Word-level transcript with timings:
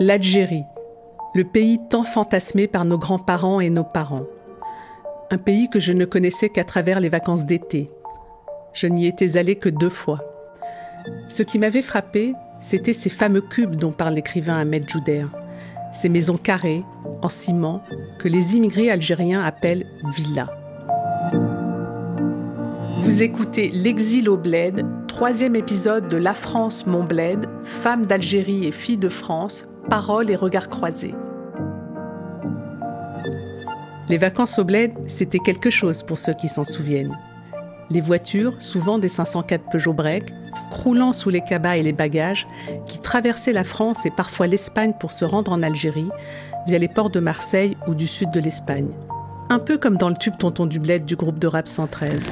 L'Algérie, 0.00 0.64
le 1.36 1.44
pays 1.44 1.78
tant 1.88 2.02
fantasmé 2.02 2.66
par 2.66 2.84
nos 2.84 2.98
grands-parents 2.98 3.60
et 3.60 3.70
nos 3.70 3.84
parents. 3.84 4.26
Un 5.30 5.38
pays 5.38 5.70
que 5.70 5.78
je 5.78 5.92
ne 5.92 6.04
connaissais 6.04 6.48
qu'à 6.48 6.64
travers 6.64 6.98
les 6.98 7.08
vacances 7.08 7.44
d'été. 7.44 7.92
Je 8.72 8.88
n'y 8.88 9.06
étais 9.06 9.36
allée 9.36 9.54
que 9.54 9.68
deux 9.68 9.90
fois. 9.90 10.18
Ce 11.28 11.44
qui 11.44 11.60
m'avait 11.60 11.80
frappé, 11.80 12.34
c'était 12.60 12.92
ces 12.92 13.08
fameux 13.08 13.40
cubes 13.40 13.76
dont 13.76 13.92
parle 13.92 14.14
l'écrivain 14.14 14.58
Ahmed 14.58 14.90
Jouder. 14.90 15.26
Ces 15.92 16.08
maisons 16.08 16.38
carrées, 16.38 16.82
en 17.22 17.28
ciment, 17.28 17.80
que 18.18 18.26
les 18.26 18.56
immigrés 18.56 18.90
algériens 18.90 19.44
appellent 19.44 19.86
villas. 20.12 20.50
Vous 22.98 23.22
écoutez 23.22 23.70
L'exil 23.72 24.28
au 24.28 24.36
bled, 24.36 24.84
troisième 25.06 25.54
épisode 25.54 26.08
de 26.08 26.16
La 26.16 26.34
France, 26.34 26.84
mon 26.84 27.04
bled, 27.04 27.46
femme 27.62 28.06
d'Algérie 28.06 28.66
et 28.66 28.72
fille 28.72 28.96
de 28.96 29.08
France, 29.08 29.68
paroles 29.88 30.30
et 30.30 30.36
regards 30.36 30.68
croisés. 30.68 31.14
Les 34.08 34.18
vacances 34.18 34.58
au 34.58 34.64
bled, 34.64 34.92
c'était 35.06 35.38
quelque 35.38 35.70
chose 35.70 36.02
pour 36.02 36.18
ceux 36.18 36.34
qui 36.34 36.48
s'en 36.48 36.64
souviennent. 36.64 37.16
Les 37.90 38.00
voitures, 38.00 38.54
souvent 38.60 38.98
des 38.98 39.08
504 39.08 39.70
Peugeot 39.70 39.94
Break, 39.94 40.32
croulant 40.70 41.12
sous 41.12 41.30
les 41.30 41.40
cabas 41.40 41.76
et 41.76 41.82
les 41.82 41.92
bagages, 41.92 42.46
qui 42.86 43.00
traversaient 43.00 43.52
la 43.52 43.64
France 43.64 44.04
et 44.04 44.10
parfois 44.10 44.46
l'Espagne 44.46 44.92
pour 44.98 45.12
se 45.12 45.24
rendre 45.24 45.52
en 45.52 45.62
Algérie, 45.62 46.10
via 46.66 46.78
les 46.78 46.88
ports 46.88 47.10
de 47.10 47.20
Marseille 47.20 47.76
ou 47.86 47.94
du 47.94 48.06
sud 48.06 48.30
de 48.30 48.40
l'Espagne. 48.40 48.90
Un 49.50 49.58
peu 49.58 49.78
comme 49.78 49.96
dans 49.96 50.08
le 50.08 50.16
tube 50.16 50.36
Tonton 50.38 50.66
du 50.66 50.80
Bled 50.80 51.04
du 51.04 51.16
groupe 51.16 51.38
de 51.38 51.46
rap 51.46 51.68
113. 51.68 52.30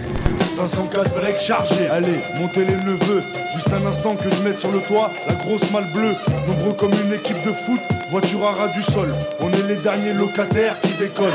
504 0.52 1.14
breaks 1.14 1.38
chargés, 1.38 1.88
allez, 1.88 2.20
montez 2.38 2.66
les 2.66 2.76
neveux. 2.76 3.22
Juste 3.54 3.72
un 3.72 3.86
instant 3.86 4.14
que 4.16 4.30
je 4.30 4.42
mette 4.42 4.60
sur 4.60 4.70
le 4.70 4.80
toit 4.80 5.10
la 5.26 5.34
grosse 5.34 5.72
malle 5.72 5.90
bleue. 5.94 6.14
Nombreux 6.46 6.74
comme 6.74 6.90
une 7.06 7.12
équipe 7.14 7.42
de 7.46 7.52
foot, 7.52 7.80
voiture 8.10 8.44
à 8.46 8.52
ras 8.52 8.68
du 8.68 8.82
sol. 8.82 9.08
On 9.40 9.50
est 9.50 9.66
les 9.66 9.76
derniers 9.76 10.12
locataires 10.12 10.78
qui 10.82 10.94
décollent. 10.98 11.30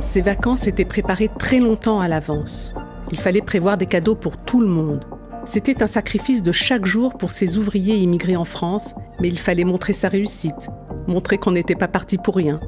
Ces 0.00 0.22
vacances 0.22 0.66
étaient 0.66 0.84
préparées 0.84 1.30
très 1.38 1.60
longtemps 1.60 2.00
à 2.00 2.08
l'avance. 2.08 2.74
Il 3.12 3.18
fallait 3.18 3.40
prévoir 3.40 3.76
des 3.76 3.86
cadeaux 3.86 4.16
pour 4.16 4.38
tout 4.38 4.60
le 4.60 4.66
monde. 4.66 5.04
C'était 5.44 5.80
un 5.82 5.86
sacrifice 5.86 6.42
de 6.42 6.52
chaque 6.52 6.86
jour 6.86 7.16
pour 7.16 7.30
ces 7.30 7.58
ouvriers 7.58 7.96
immigrés 7.96 8.36
en 8.36 8.44
France, 8.44 8.94
mais 9.20 9.28
il 9.28 9.38
fallait 9.38 9.64
montrer 9.64 9.92
sa 9.92 10.08
réussite, 10.08 10.68
montrer 11.06 11.38
qu'on 11.38 11.52
n'était 11.52 11.76
pas 11.76 11.88
parti 11.88 12.18
pour 12.18 12.34
rien. 12.34 12.58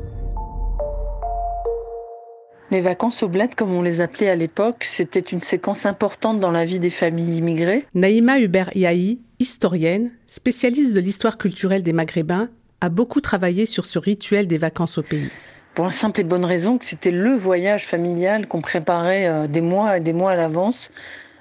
Les 2.72 2.80
vacances 2.80 3.22
au 3.22 3.28
bled, 3.28 3.54
comme 3.54 3.72
on 3.72 3.82
les 3.82 4.00
appelait 4.00 4.28
à 4.28 4.34
l'époque, 4.34 4.82
c'était 4.82 5.20
une 5.20 5.38
séquence 5.38 5.86
importante 5.86 6.40
dans 6.40 6.50
la 6.50 6.64
vie 6.64 6.80
des 6.80 6.90
familles 6.90 7.36
immigrées. 7.36 7.86
Naïma 7.94 8.40
Hubert 8.40 8.76
Yahi, 8.76 9.20
historienne, 9.38 10.10
spécialiste 10.26 10.92
de 10.94 11.00
l'histoire 11.00 11.38
culturelle 11.38 11.84
des 11.84 11.92
Maghrébins, 11.92 12.48
a 12.80 12.88
beaucoup 12.88 13.20
travaillé 13.20 13.66
sur 13.66 13.84
ce 13.84 14.00
rituel 14.00 14.48
des 14.48 14.58
vacances 14.58 14.98
au 14.98 15.02
pays. 15.02 15.30
Pour 15.74 15.84
la 15.84 15.92
simple 15.92 16.22
et 16.22 16.24
bonne 16.24 16.44
raison 16.44 16.76
que 16.76 16.84
c'était 16.84 17.12
le 17.12 17.34
voyage 17.34 17.84
familial 17.84 18.48
qu'on 18.48 18.62
préparait 18.62 19.28
euh, 19.28 19.46
des 19.46 19.60
mois 19.60 19.98
et 19.98 20.00
des 20.00 20.12
mois 20.12 20.32
à 20.32 20.36
l'avance. 20.36 20.90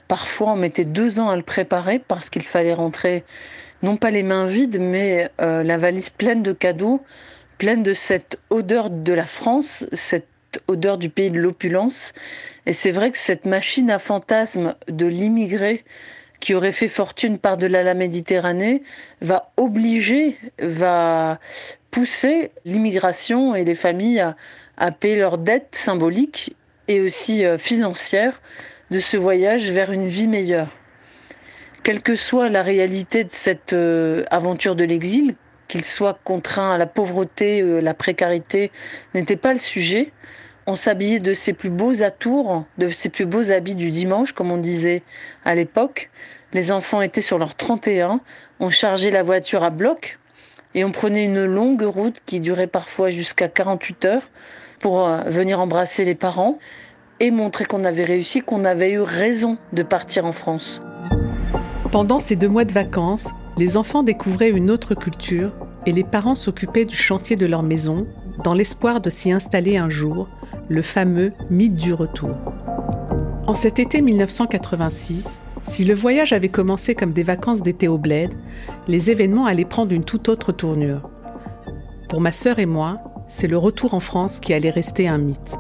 Parfois, 0.07 0.51
on 0.51 0.55
mettait 0.57 0.85
deux 0.85 1.19
ans 1.19 1.29
à 1.29 1.35
le 1.35 1.41
préparer 1.41 1.97
parce 1.97 2.29
qu'il 2.29 2.43
fallait 2.43 2.73
rentrer, 2.73 3.23
non 3.81 3.97
pas 3.97 4.11
les 4.11 4.21
mains 4.21 4.45
vides, 4.45 4.79
mais 4.79 5.31
euh, 5.41 5.63
la 5.63 5.77
valise 5.77 6.11
pleine 6.11 6.43
de 6.43 6.51
cadeaux, 6.51 7.01
pleine 7.57 7.81
de 7.81 7.93
cette 7.93 8.37
odeur 8.51 8.91
de 8.91 9.13
la 9.13 9.25
France, 9.25 9.87
cette 9.93 10.27
odeur 10.67 10.97
du 10.97 11.09
pays 11.09 11.31
de 11.31 11.39
l'opulence. 11.39 12.13
Et 12.65 12.73
c'est 12.73 12.91
vrai 12.91 13.11
que 13.11 13.17
cette 13.17 13.45
machine 13.45 13.89
à 13.91 13.99
fantasmes 13.99 14.75
de 14.87 15.05
l'immigré 15.05 15.83
qui 16.39 16.53
aurait 16.53 16.71
fait 16.71 16.87
fortune 16.87 17.37
par-delà 17.37 17.83
la 17.83 17.93
Méditerranée 17.93 18.83
va 19.21 19.51
obliger, 19.57 20.37
va 20.59 21.39
pousser 21.91 22.51
l'immigration 22.65 23.55
et 23.55 23.63
les 23.63 23.75
familles 23.75 24.19
à, 24.19 24.35
à 24.77 24.91
payer 24.91 25.17
leurs 25.17 25.37
dettes 25.37 25.75
symboliques 25.75 26.55
et 26.87 27.01
aussi 27.01 27.45
euh, 27.45 27.57
financières 27.57 28.41
de 28.91 28.99
ce 28.99 29.17
voyage 29.17 29.71
vers 29.71 29.91
une 29.91 30.07
vie 30.07 30.27
meilleure. 30.27 30.69
Quelle 31.83 32.01
que 32.01 32.15
soit 32.15 32.49
la 32.49 32.63
réalité 32.63 33.23
de 33.23 33.31
cette 33.31 33.73
euh, 33.73 34.23
aventure 34.29 34.75
de 34.75 34.83
l'exil, 34.83 35.35
qu'il 35.67 35.83
soit 35.83 36.19
contraint 36.23 36.71
à 36.71 36.77
la 36.77 36.85
pauvreté, 36.85 37.61
euh, 37.61 37.79
la 37.79 37.93
précarité, 37.93 38.71
n'était 39.13 39.35
pas 39.35 39.53
le 39.53 39.59
sujet 39.59 40.11
on 40.67 40.75
s'habillait 40.75 41.19
de 41.19 41.33
ses 41.33 41.53
plus 41.53 41.69
beaux 41.69 42.01
atours, 42.01 42.65
de 42.77 42.89
ses 42.89 43.09
plus 43.09 43.25
beaux 43.25 43.51
habits 43.51 43.75
du 43.75 43.91
dimanche, 43.91 44.31
comme 44.31 44.51
on 44.51 44.57
disait 44.57 45.03
à 45.43 45.55
l'époque. 45.55 46.09
Les 46.53 46.71
enfants 46.71 47.01
étaient 47.01 47.21
sur 47.21 47.37
leur 47.37 47.55
31, 47.55 48.21
on 48.59 48.69
chargeait 48.69 49.11
la 49.11 49.23
voiture 49.23 49.63
à 49.63 49.69
bloc 49.69 50.17
et 50.73 50.83
on 50.83 50.91
prenait 50.91 51.25
une 51.25 51.45
longue 51.45 51.83
route 51.83 52.21
qui 52.25 52.39
durait 52.39 52.67
parfois 52.67 53.09
jusqu'à 53.09 53.47
48 53.47 54.05
heures 54.05 54.29
pour 54.79 55.05
euh, 55.05 55.21
venir 55.27 55.59
embrasser 55.59 56.03
les 56.03 56.15
parents 56.15 56.59
et 57.19 57.31
montrer 57.31 57.65
qu'on 57.65 57.83
avait 57.83 58.03
réussi, 58.03 58.41
qu'on 58.41 58.65
avait 58.65 58.91
eu 58.91 59.01
raison 59.01 59.57
de 59.73 59.83
partir 59.83 60.25
en 60.25 60.31
France. 60.31 60.81
Pendant 61.91 62.19
ces 62.19 62.35
deux 62.35 62.49
mois 62.49 62.65
de 62.65 62.73
vacances, 62.73 63.29
les 63.57 63.77
enfants 63.77 64.03
découvraient 64.03 64.49
une 64.49 64.69
autre 64.69 64.95
culture 64.95 65.53
et 65.85 65.93
les 65.93 66.03
parents 66.03 66.35
s'occupaient 66.35 66.83
du 66.83 66.95
chantier 66.95 67.35
de 67.35 67.45
leur 67.45 67.63
maison 67.63 68.05
dans 68.43 68.53
l'espoir 68.53 68.99
de 68.99 69.09
s'y 69.09 69.31
installer 69.31 69.77
un 69.77 69.89
jour, 69.89 70.27
le 70.69 70.81
fameux 70.81 71.33
mythe 71.49 71.75
du 71.75 71.93
retour. 71.93 72.35
En 73.47 73.53
cet 73.53 73.79
été 73.79 74.01
1986, 74.01 75.41
si 75.67 75.85
le 75.85 75.93
voyage 75.93 76.33
avait 76.33 76.49
commencé 76.49 76.95
comme 76.95 77.13
des 77.13 77.23
vacances 77.23 77.61
d'été 77.61 77.87
au 77.87 77.97
bled, 77.97 78.31
les 78.87 79.11
événements 79.11 79.45
allaient 79.45 79.65
prendre 79.65 79.93
une 79.93 80.03
toute 80.03 80.29
autre 80.29 80.51
tournure. 80.51 81.09
Pour 82.09 82.21
ma 82.21 82.31
sœur 82.31 82.59
et 82.59 82.65
moi, 82.65 82.99
c'est 83.27 83.47
le 83.47 83.57
retour 83.57 83.93
en 83.93 83.99
France 83.99 84.39
qui 84.39 84.53
allait 84.53 84.69
rester 84.69 85.07
un 85.07 85.17
mythe. 85.17 85.57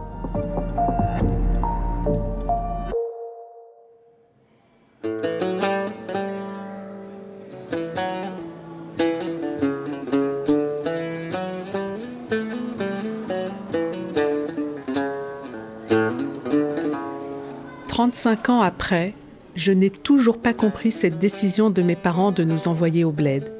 35 18.15 18.49
ans 18.49 18.61
après, 18.61 19.13
je 19.55 19.73
n'ai 19.73 19.89
toujours 19.89 20.37
pas 20.37 20.53
compris 20.53 20.91
cette 20.91 21.19
décision 21.19 21.69
de 21.69 21.81
mes 21.81 21.97
parents 21.97 22.31
de 22.31 22.45
nous 22.45 22.69
envoyer 22.69 23.03
au 23.03 23.11
bled. 23.11 23.51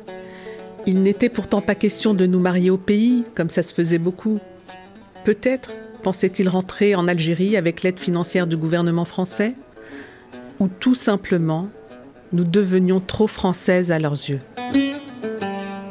Il 0.88 1.04
n'était 1.04 1.28
pourtant 1.28 1.60
pas 1.60 1.76
question 1.76 2.14
de 2.14 2.26
nous 2.26 2.40
marier 2.40 2.70
au 2.70 2.78
pays, 2.78 3.26
comme 3.36 3.50
ça 3.50 3.64
se 3.64 3.74
faisait 3.74 3.98
beaucoup. 3.98 4.40
Peut-être 5.26 5.72
pensait-il 6.04 6.48
rentrer 6.48 6.96
en 6.96 7.10
Algérie 7.10 7.58
avec 7.58 7.84
l'aide 7.84 8.00
financière 8.00 8.48
du 8.48 8.56
gouvernement 8.56 9.04
français 9.04 9.56
Ou 10.62 10.70
tout 10.70 10.96
simplement, 10.96 11.68
nous 12.32 12.46
devenions 12.46 13.02
trop 13.02 13.28
françaises 13.28 13.92
à 13.92 14.00
leurs 14.00 14.14
yeux. 14.14 14.40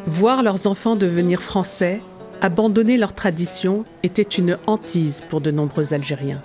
Voir 0.07 0.43
leurs 0.43 0.67
enfants 0.67 0.97
devenir 0.97 1.43
français, 1.43 2.01
abandonner 2.41 2.97
leurs 2.97 3.15
traditions, 3.15 3.85
était 4.03 4.23
une 4.23 4.57
hantise 4.67 5.21
pour 5.29 5.43
de 5.43 5.51
nombreux 5.51 5.93
Algériens. 5.93 6.41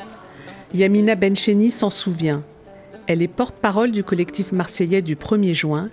Yamina 0.71 1.15
Bencheni 1.15 1.71
s'en 1.71 1.89
souvient. 1.89 2.43
Elle 3.07 3.23
est 3.23 3.27
porte-parole 3.27 3.91
du 3.91 4.03
collectif 4.03 4.51
marseillais 4.51 5.01
du 5.01 5.15
1er 5.15 5.53
juin 5.53 5.89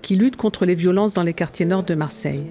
qui 0.00 0.16
lutte 0.16 0.36
contre 0.36 0.64
les 0.64 0.74
violences 0.74 1.12
dans 1.12 1.22
les 1.22 1.34
quartiers 1.34 1.66
nord 1.66 1.82
de 1.82 1.94
Marseille. 1.94 2.46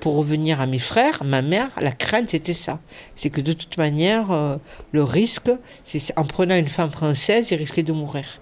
Pour 0.00 0.16
revenir 0.16 0.60
à 0.60 0.66
mes 0.66 0.78
frères, 0.78 1.24
ma 1.24 1.40
mère, 1.40 1.70
la 1.80 1.92
crainte 1.92 2.30
c'était 2.30 2.52
ça. 2.52 2.80
C'est 3.14 3.30
que 3.30 3.40
de 3.40 3.54
toute 3.54 3.78
manière, 3.78 4.30
euh, 4.30 4.56
le 4.92 5.02
risque, 5.02 5.50
c'est 5.84 6.12
en 6.18 6.24
prenant 6.24 6.56
une 6.56 6.66
femme 6.66 6.90
française, 6.90 7.50
il 7.50 7.56
risquait 7.56 7.82
de 7.82 7.92
mourir. 7.92 8.40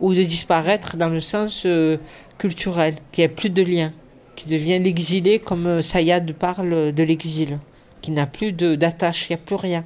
Ou 0.00 0.14
de 0.14 0.22
disparaître 0.22 0.96
dans 0.96 1.08
le 1.08 1.20
sens 1.20 1.64
euh, 1.66 1.96
culturel, 2.38 2.94
qu'il 3.10 3.22
n'y 3.22 3.24
ait 3.24 3.34
plus 3.34 3.50
de 3.50 3.62
lien 3.62 3.92
qui 4.38 4.48
devient 4.48 4.78
l'exilé 4.78 5.40
comme 5.40 5.66
euh, 5.66 5.82
Sayad 5.82 6.32
parle 6.32 6.92
de 6.92 7.02
l'exil, 7.02 7.58
qui 8.00 8.12
n'a 8.12 8.26
plus 8.26 8.52
d'attache, 8.52 9.28
il 9.28 9.32
n'y 9.32 9.34
a 9.34 9.44
plus 9.44 9.56
rien. 9.56 9.84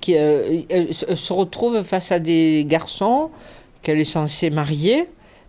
Qui 0.00 0.16
euh, 0.16 0.90
se 0.90 1.32
retrouve 1.34 1.82
face 1.82 2.10
à 2.10 2.18
des 2.18 2.64
garçons 2.66 3.28
qu'elle 3.82 4.00
est 4.00 4.04
censée 4.04 4.48
marier, 4.48 5.06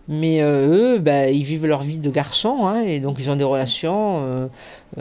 mais 0.09 0.41
euh, 0.41 0.95
eux, 0.95 0.99
ben, 0.99 1.33
ils 1.33 1.43
vivent 1.43 1.65
leur 1.65 1.81
vie 1.81 1.97
de 1.97 2.09
garçons, 2.09 2.67
hein, 2.67 2.81
et 2.81 2.99
donc 2.99 3.15
ils 3.19 3.29
ont 3.29 3.37
des 3.37 3.45
relations 3.45 4.49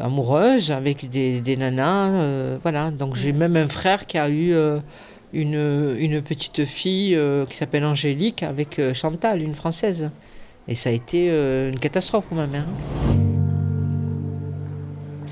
amoureuses 0.00 0.70
avec 0.70 1.10
des, 1.10 1.40
des 1.40 1.56
nanas. 1.56 2.58
voilà. 2.62 2.92
Donc 2.92 3.16
j'ai 3.16 3.32
même 3.32 3.56
un 3.56 3.66
frère 3.66 4.06
qui 4.06 4.16
a 4.16 4.31
eu 4.31 4.54
une, 5.32 5.96
une, 5.98 6.22
petite 6.22 6.64
fille 6.64 7.19
qui 7.50 7.56
s'appelle 7.56 7.84
Angélique 7.84 8.44
avec 8.44 8.81
Chantal, 8.92 9.42
une 9.42 9.54
française. 9.54 10.10
Et 10.69 10.76
ça 10.76 10.90
a 10.90 10.92
été 10.92 11.28
une 11.28 11.78
catastrophe 11.81 12.26
pour 12.26 12.36
ma 12.36 12.46
mère. 12.46 12.66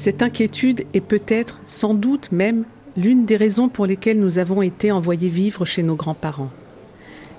Cette 0.04 0.20
inquiétude 0.20 0.84
est 0.94 1.00
peut-être, 1.00 1.60
sans 1.64 1.94
doute 1.94 2.32
même, 2.32 2.64
l'une 2.96 3.25
des 3.25 3.37
raisons 3.37 3.69
pour 3.69 3.87
lesquelles 3.87 4.19
nous 4.19 4.40
avons 4.40 4.60
été 4.60 4.90
envoyés 4.90 5.28
vivre 5.28 5.64
chez 5.64 5.84
nos 5.84 5.94
grands-parents. 5.94 6.50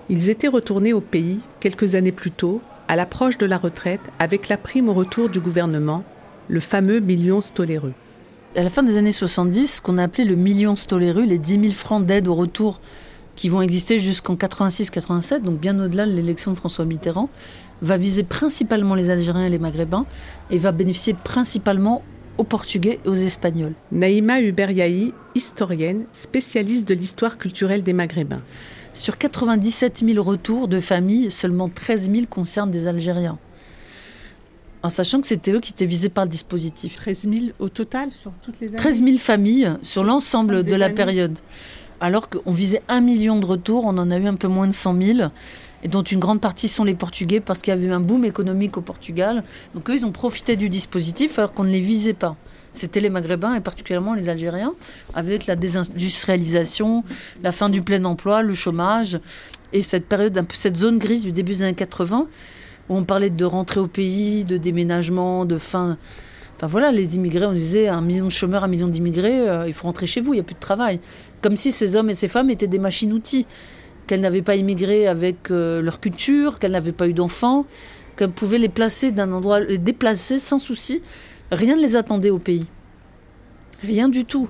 Ils 0.08 0.30
étaient 0.30 0.48
retournés 0.48 0.94
au 0.94 1.02
pays 1.02 1.42
quelques 1.60 1.96
années 1.96 2.14
plus 2.14 2.32
tôt, 2.32 2.62
à 2.88 2.96
l'approche 2.96 3.38
de 3.38 3.46
la 3.46 3.58
retraite, 3.58 4.00
avec 4.18 4.48
la 4.48 4.56
prime 4.56 4.88
au 4.88 4.94
retour 4.94 5.28
du 5.28 5.42
gouvernement, 5.42 6.06
le 6.48 6.62
fameux 6.62 7.02
million 7.02 7.42
stoléreux. 7.42 7.92
À 8.56 8.64
la 8.64 8.70
fin 8.70 8.82
des 8.82 8.98
années 8.98 9.12
70, 9.12 9.68
ce 9.68 9.82
qu'on 9.82 9.98
a 9.98 10.04
appelé 10.04 10.24
le 10.24 10.38
million 10.38 10.78
stoléreux, 10.78 11.26
les 11.26 11.40
10 11.40 11.60
000 11.60 11.74
francs 11.74 12.06
d'aide 12.06 12.30
au 12.30 12.34
retour 12.34 12.80
qui 13.36 13.50
vont 13.50 13.62
exister 13.62 14.00
jusqu'en 14.00 14.36
86-87, 14.36 15.42
donc 15.42 15.60
bien 15.60 15.78
au-delà 15.84 16.06
de 16.06 16.14
l'élection 16.14 16.52
de 16.52 16.56
François 16.56 16.86
Mitterrand, 16.86 17.28
va 17.82 17.98
viser 17.98 18.24
principalement 18.24 18.96
les 18.96 19.10
Algériens 19.10 19.48
et 19.48 19.50
les 19.50 19.60
Maghrébins 19.60 20.06
et 20.50 20.58
va 20.58 20.72
bénéficier 20.72 21.14
principalement 21.14 22.04
aux 22.38 22.44
Portugais 22.44 23.00
et 23.06 23.08
aux 23.08 23.14
Espagnols. 23.14 23.74
Naïma 23.92 24.42
Uberyahi, 24.42 25.14
historienne, 25.36 26.06
spécialiste 26.12 26.88
de 26.88 26.94
l'histoire 26.94 27.38
culturelle 27.38 27.84
des 27.84 27.94
Maghrébins. 27.94 28.42
Sur 28.94 29.18
97 29.18 30.04
000 30.06 30.24
retours 30.24 30.68
de 30.68 30.80
familles, 30.80 31.32
seulement 31.32 31.70
13 31.70 32.12
000 32.12 32.26
concernent 32.30 32.72
des 32.72 32.88
Algériens. 32.88 33.40
En 34.84 34.90
sachant 34.90 35.22
que 35.22 35.28
c'était 35.28 35.52
eux 35.52 35.62
qui 35.62 35.72
étaient 35.72 35.86
visés 35.86 36.10
par 36.10 36.26
le 36.26 36.30
dispositif. 36.30 36.98
13 36.98 37.22
000 37.24 37.36
au 37.60 37.70
total 37.70 38.12
sur 38.12 38.32
toutes 38.44 38.60
les 38.60 38.68
années 38.68 38.76
13 38.76 39.04
000 39.04 39.18
familles 39.18 39.72
sur 39.82 40.04
l'ensemble 40.04 40.64
de 40.64 40.76
la 40.76 40.90
période. 40.90 41.40
Alors 42.02 42.28
qu'on 42.30 42.52
visait 42.52 42.82
un 42.90 43.00
million 43.00 43.40
de 43.40 43.46
retours, 43.46 43.86
on 43.86 43.98
en 43.98 44.12
a 44.12 44.18
eu 44.18 44.28
un 44.28 44.36
peu 44.36 44.50
moins 44.50 44.68
de 44.68 44.74
100 44.74 45.02
000 45.02 45.30
et 45.84 45.88
dont 45.90 46.02
une 46.02 46.20
grande 46.20 46.42
partie 46.42 46.68
sont 46.68 46.84
les 46.84 46.96
Portugais 46.96 47.40
parce 47.40 47.62
qu'il 47.62 47.74
y 47.74 47.78
avait 47.78 47.88
eu 47.88 47.92
un 47.92 48.00
boom 48.00 48.26
économique 48.26 48.78
au 48.78 48.82
Portugal. 48.82 49.44
Donc 49.76 49.90
eux, 49.90 49.96
ils 49.96 50.06
ont 50.06 50.12
profité 50.12 50.56
du 50.56 50.70
dispositif 50.70 51.38
alors 51.38 51.54
qu'on 51.54 51.66
ne 51.66 51.70
les 51.70 51.82
visait 51.82 52.14
pas. 52.14 52.36
C'était 52.74 53.02
les 53.02 53.10
Maghrébins 53.10 53.54
et 53.54 53.60
particulièrement 53.60 54.16
les 54.16 54.30
Algériens, 54.30 54.74
avec 55.14 55.46
la 55.46 55.56
désindustrialisation, 55.56 57.04
la 57.44 57.52
fin 57.52 57.70
du 57.70 57.84
plein 57.84 58.04
emploi, 58.06 58.42
le 58.42 58.56
chômage 58.56 59.20
et 59.74 59.82
cette 59.82 60.08
période, 60.08 60.44
cette 60.54 60.78
zone 60.78 60.98
grise 60.98 61.24
du 61.24 61.32
début 61.32 61.52
des 61.52 61.64
années 61.64 61.74
80 61.76 62.28
où 62.90 62.98
on 62.98 63.04
parlait 63.04 63.30
de 63.30 63.46
rentrer 63.46 63.80
au 63.80 63.88
pays, 63.88 64.44
de 64.44 64.58
déménagement, 64.58 65.46
de 65.46 65.58
fin. 65.58 65.98
Enfin 66.56 66.68
voilà, 66.68 66.92
les 66.92 67.16
immigrés, 67.16 67.46
on 67.46 67.54
disait 67.54 67.88
un 67.88 68.02
million 68.02 68.26
de 68.26 68.32
chômeurs, 68.32 68.64
un 68.64 68.68
million 68.68 68.88
d'immigrés, 68.88 69.48
euh, 69.48 69.68
il 69.68 69.74
faut 69.74 69.88
rentrer 69.88 70.08
chez 70.08 70.22
vous, 70.22 70.34
il 70.34 70.38
n'y 70.38 70.42
a 70.42 70.44
plus 70.44 70.56
de 70.56 70.60
travail. 70.60 71.00
Comme 71.42 71.58
si 71.58 71.72
ces 71.72 71.96
hommes 71.96 72.10
et 72.10 72.14
ces 72.14 72.28
femmes 72.28 72.50
étaient 72.50 72.68
des 72.68 72.80
machines-outils 72.80 73.48
qu'elles 74.08 74.22
n'avaient 74.22 74.42
pas 74.42 74.56
immigré 74.56 75.08
avec 75.08 75.52
euh, 75.52 75.82
leur 75.82 76.00
culture, 76.00 76.60
qu'elles 76.60 76.72
n'avaient 76.72 76.92
pas 76.92 77.08
eu 77.08 77.14
d'enfants, 77.14 77.66
qu'elles 78.18 78.32
pouvaient 78.32 78.58
les 78.58 78.70
placer 78.70 79.12
d'un 79.12 79.32
endroit, 79.32 79.60
les 79.60 79.78
déplacer 79.78 80.40
sans 80.40 80.60
souci. 80.60 81.02
Rien 81.52 81.76
ne 81.76 81.82
les 81.82 81.96
attendait 81.96 82.30
au 82.30 82.40
pays. 82.40 82.68
Rien 83.82 84.10
du 84.10 84.26
tout. 84.26 84.50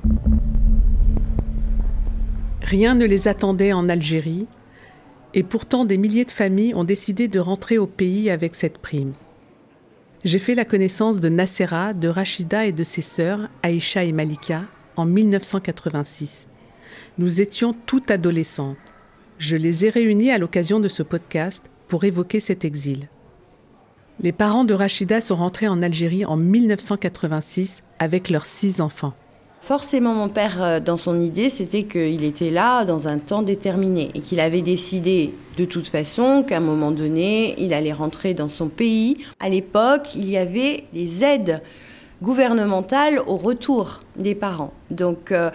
Rien 2.62 2.96
ne 2.96 3.06
les 3.06 3.28
attendait 3.28 3.74
en 3.74 3.90
Algérie, 3.90 4.48
et 5.34 5.44
pourtant 5.44 5.86
des 5.86 5.98
milliers 5.98 6.26
de 6.26 6.32
familles 6.32 6.76
ont 6.76 6.84
décidé 6.84 7.28
de 7.28 7.40
rentrer 7.40 7.78
au 7.78 7.88
pays 7.88 8.30
avec 8.30 8.56
cette 8.56 8.78
prime. 8.78 9.14
J'ai 10.24 10.40
fait 10.40 10.56
la 10.56 10.64
connaissance 10.64 11.20
de 11.20 11.28
Nassera, 11.28 11.94
de 11.94 12.08
Rachida 12.08 12.66
et 12.66 12.72
de 12.72 12.84
ses 12.84 13.02
sœurs, 13.02 13.50
Aïcha 13.62 14.06
et 14.06 14.14
Malika, 14.14 14.64
en 14.96 15.06
1986. 15.06 16.48
Nous 17.18 17.42
étions 17.42 17.76
toutes 17.86 18.10
adolescentes. 18.10 18.78
Je 19.40 19.58
les 19.58 19.86
ai 19.86 19.90
réunis 19.90 20.32
à 20.32 20.38
l'occasion 20.38 20.80
de 20.80 20.88
ce 20.88 21.04
podcast 21.04 21.70
pour 21.88 22.04
évoquer 22.04 22.40
cet 22.40 22.66
exil. 22.66 23.10
Les 24.22 24.32
parents 24.32 24.64
de 24.64 24.74
Rachida 24.74 25.22
sont 25.22 25.36
rentrés 25.36 25.68
en 25.68 25.82
Algérie 25.82 26.24
en 26.24 26.38
1986 26.38 27.82
avec 28.00 28.30
leurs 28.30 28.46
six 28.46 28.80
enfants. 28.80 29.14
Forcément, 29.60 30.14
mon 30.14 30.30
père, 30.30 30.62
euh, 30.62 30.80
dans 30.80 30.98
son 30.98 31.20
idée, 31.20 31.50
c'était 31.50 31.84
qu'il 31.84 32.24
était 32.24 32.50
là 32.50 32.84
dans 32.84 33.08
un 33.08 33.18
temps 33.18 33.42
déterminé 33.42 34.12
et 34.14 34.20
qu'il 34.20 34.40
avait 34.40 34.62
décidé 34.62 35.34
de 35.58 35.66
toute 35.66 35.88
façon 35.88 36.44
qu'à 36.44 36.58
un 36.58 36.60
moment 36.60 36.92
donné, 36.92 37.56
il 37.58 37.74
allait 37.74 37.94
rentrer 37.94 38.34
dans 38.34 38.50
son 38.50 38.68
pays. 38.68 39.18
À 39.40 39.50
l'époque, 39.50 40.16
il 40.16 40.30
y 40.30 40.38
avait 40.38 40.84
des 40.94 41.24
aides 41.24 41.62
gouvernementales 42.22 43.20
au 43.26 43.38
retour 43.38 44.02
des 44.18 44.36
parents. 44.36 44.74
Donc, 44.92 45.32
euh, 45.32 45.50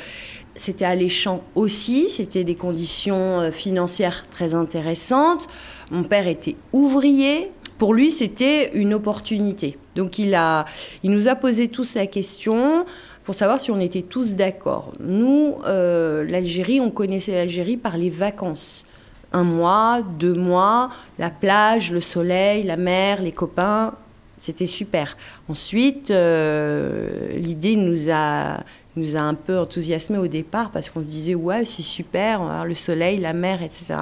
c'était 0.58 0.84
alléchant 0.84 1.42
aussi, 1.54 2.10
c'était 2.10 2.44
des 2.44 2.54
conditions 2.54 3.40
euh, 3.40 3.50
financières 3.50 4.26
très 4.30 4.54
intéressantes. 4.54 5.46
Mon 5.90 6.04
père 6.04 6.28
était 6.28 6.56
ouvrier. 6.72 7.50
Pour 7.78 7.94
lui, 7.94 8.10
c'était 8.10 8.72
une 8.74 8.92
opportunité. 8.92 9.78
Donc 9.94 10.18
il, 10.18 10.34
a, 10.34 10.64
il 11.04 11.12
nous 11.12 11.28
a 11.28 11.36
posé 11.36 11.68
tous 11.68 11.94
la 11.94 12.06
question 12.06 12.84
pour 13.22 13.34
savoir 13.34 13.60
si 13.60 13.70
on 13.70 13.78
était 13.78 14.02
tous 14.02 14.34
d'accord. 14.34 14.92
Nous, 14.98 15.54
euh, 15.66 16.24
l'Algérie, 16.24 16.80
on 16.80 16.90
connaissait 16.90 17.32
l'Algérie 17.32 17.76
par 17.76 17.96
les 17.96 18.10
vacances. 18.10 18.84
Un 19.32 19.44
mois, 19.44 20.02
deux 20.18 20.34
mois, 20.34 20.90
la 21.18 21.30
plage, 21.30 21.92
le 21.92 22.00
soleil, 22.00 22.64
la 22.64 22.76
mer, 22.76 23.22
les 23.22 23.32
copains, 23.32 23.94
c'était 24.38 24.66
super. 24.66 25.16
Ensuite, 25.48 26.10
euh, 26.10 27.36
l'idée 27.36 27.76
nous 27.76 28.10
a 28.10 28.60
nous 28.96 29.16
a 29.16 29.20
un 29.20 29.34
peu 29.34 29.58
enthousiasmé 29.58 30.18
au 30.18 30.26
départ 30.26 30.70
parce 30.70 30.90
qu'on 30.90 31.00
se 31.00 31.08
disait 31.08 31.34
ouais 31.34 31.64
c'est 31.64 31.82
super, 31.82 32.40
on 32.40 32.46
va 32.46 32.50
avoir 32.50 32.66
le 32.66 32.74
soleil, 32.74 33.18
la 33.18 33.32
mer, 33.32 33.62
etc. 33.62 33.94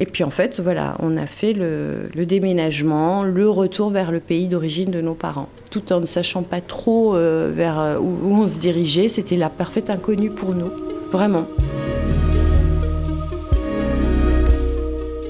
Et 0.00 0.06
puis 0.06 0.24
en 0.24 0.30
fait, 0.30 0.60
voilà, 0.60 0.96
on 0.98 1.16
a 1.16 1.26
fait 1.26 1.52
le, 1.52 2.08
déménagement, 2.26 3.22
le 3.22 3.48
retour 3.48 3.90
vers 3.90 4.10
le 4.10 4.18
pays 4.18 4.48
d'origine 4.48 4.90
de 4.90 5.00
nos 5.00 5.14
parents, 5.14 5.48
tout 5.70 5.92
en 5.92 6.00
ne 6.00 6.06
sachant 6.06 6.42
pas 6.42 6.60
trop 6.60 7.14
euh, 7.14 7.52
vers 7.54 7.78
euh, 7.78 7.98
où, 7.98 8.18
où 8.24 8.42
on 8.42 8.48
se 8.48 8.58
dirigeait. 8.58 9.08
C'était 9.08 9.36
la 9.36 9.50
parfaite 9.50 9.90
inconnue 9.90 10.30
pour 10.30 10.54
nous, 10.54 10.70
vraiment. 11.12 11.46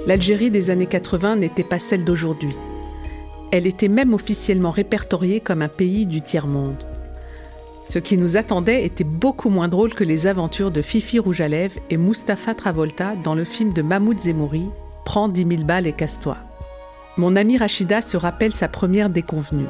L'Algérie 0.06 0.50
des 0.50 0.70
années 0.70 0.86
80 0.86 1.36
n'était 1.36 1.62
pas 1.62 1.78
celle 1.78 2.04
d'aujourd'hui. 2.04 2.54
Elle 3.52 3.66
était 3.66 3.88
même 3.88 4.14
officiellement 4.14 4.70
répertoriée 4.70 5.40
comme 5.40 5.62
un 5.62 5.68
pays 5.68 6.06
du 6.06 6.20
tiers-monde. 6.20 6.76
Ce 7.86 7.98
qui 7.98 8.16
nous 8.16 8.36
attendait 8.36 8.84
était 8.84 9.04
beaucoup 9.04 9.50
moins 9.50 9.68
drôle 9.68 9.94
que 9.94 10.04
les 10.04 10.26
aventures 10.26 10.70
de 10.70 10.80
Fifi 10.80 11.18
Rouge 11.18 11.42
et 11.42 11.96
Mustapha 11.96 12.54
Travolta 12.54 13.14
dans 13.22 13.34
le 13.34 13.44
film 13.44 13.72
de 13.72 13.82
Mahmoud 13.82 14.18
Zemouri, 14.18 14.64
Prends 15.04 15.28
10 15.28 15.46
000 15.48 15.62
balles 15.64 15.86
et 15.86 15.92
casse-toi. 15.92 16.36
Mon 17.18 17.36
amie 17.36 17.58
Rachida 17.58 18.00
se 18.00 18.16
rappelle 18.16 18.52
sa 18.52 18.68
première 18.68 19.10
déconvenue. 19.10 19.66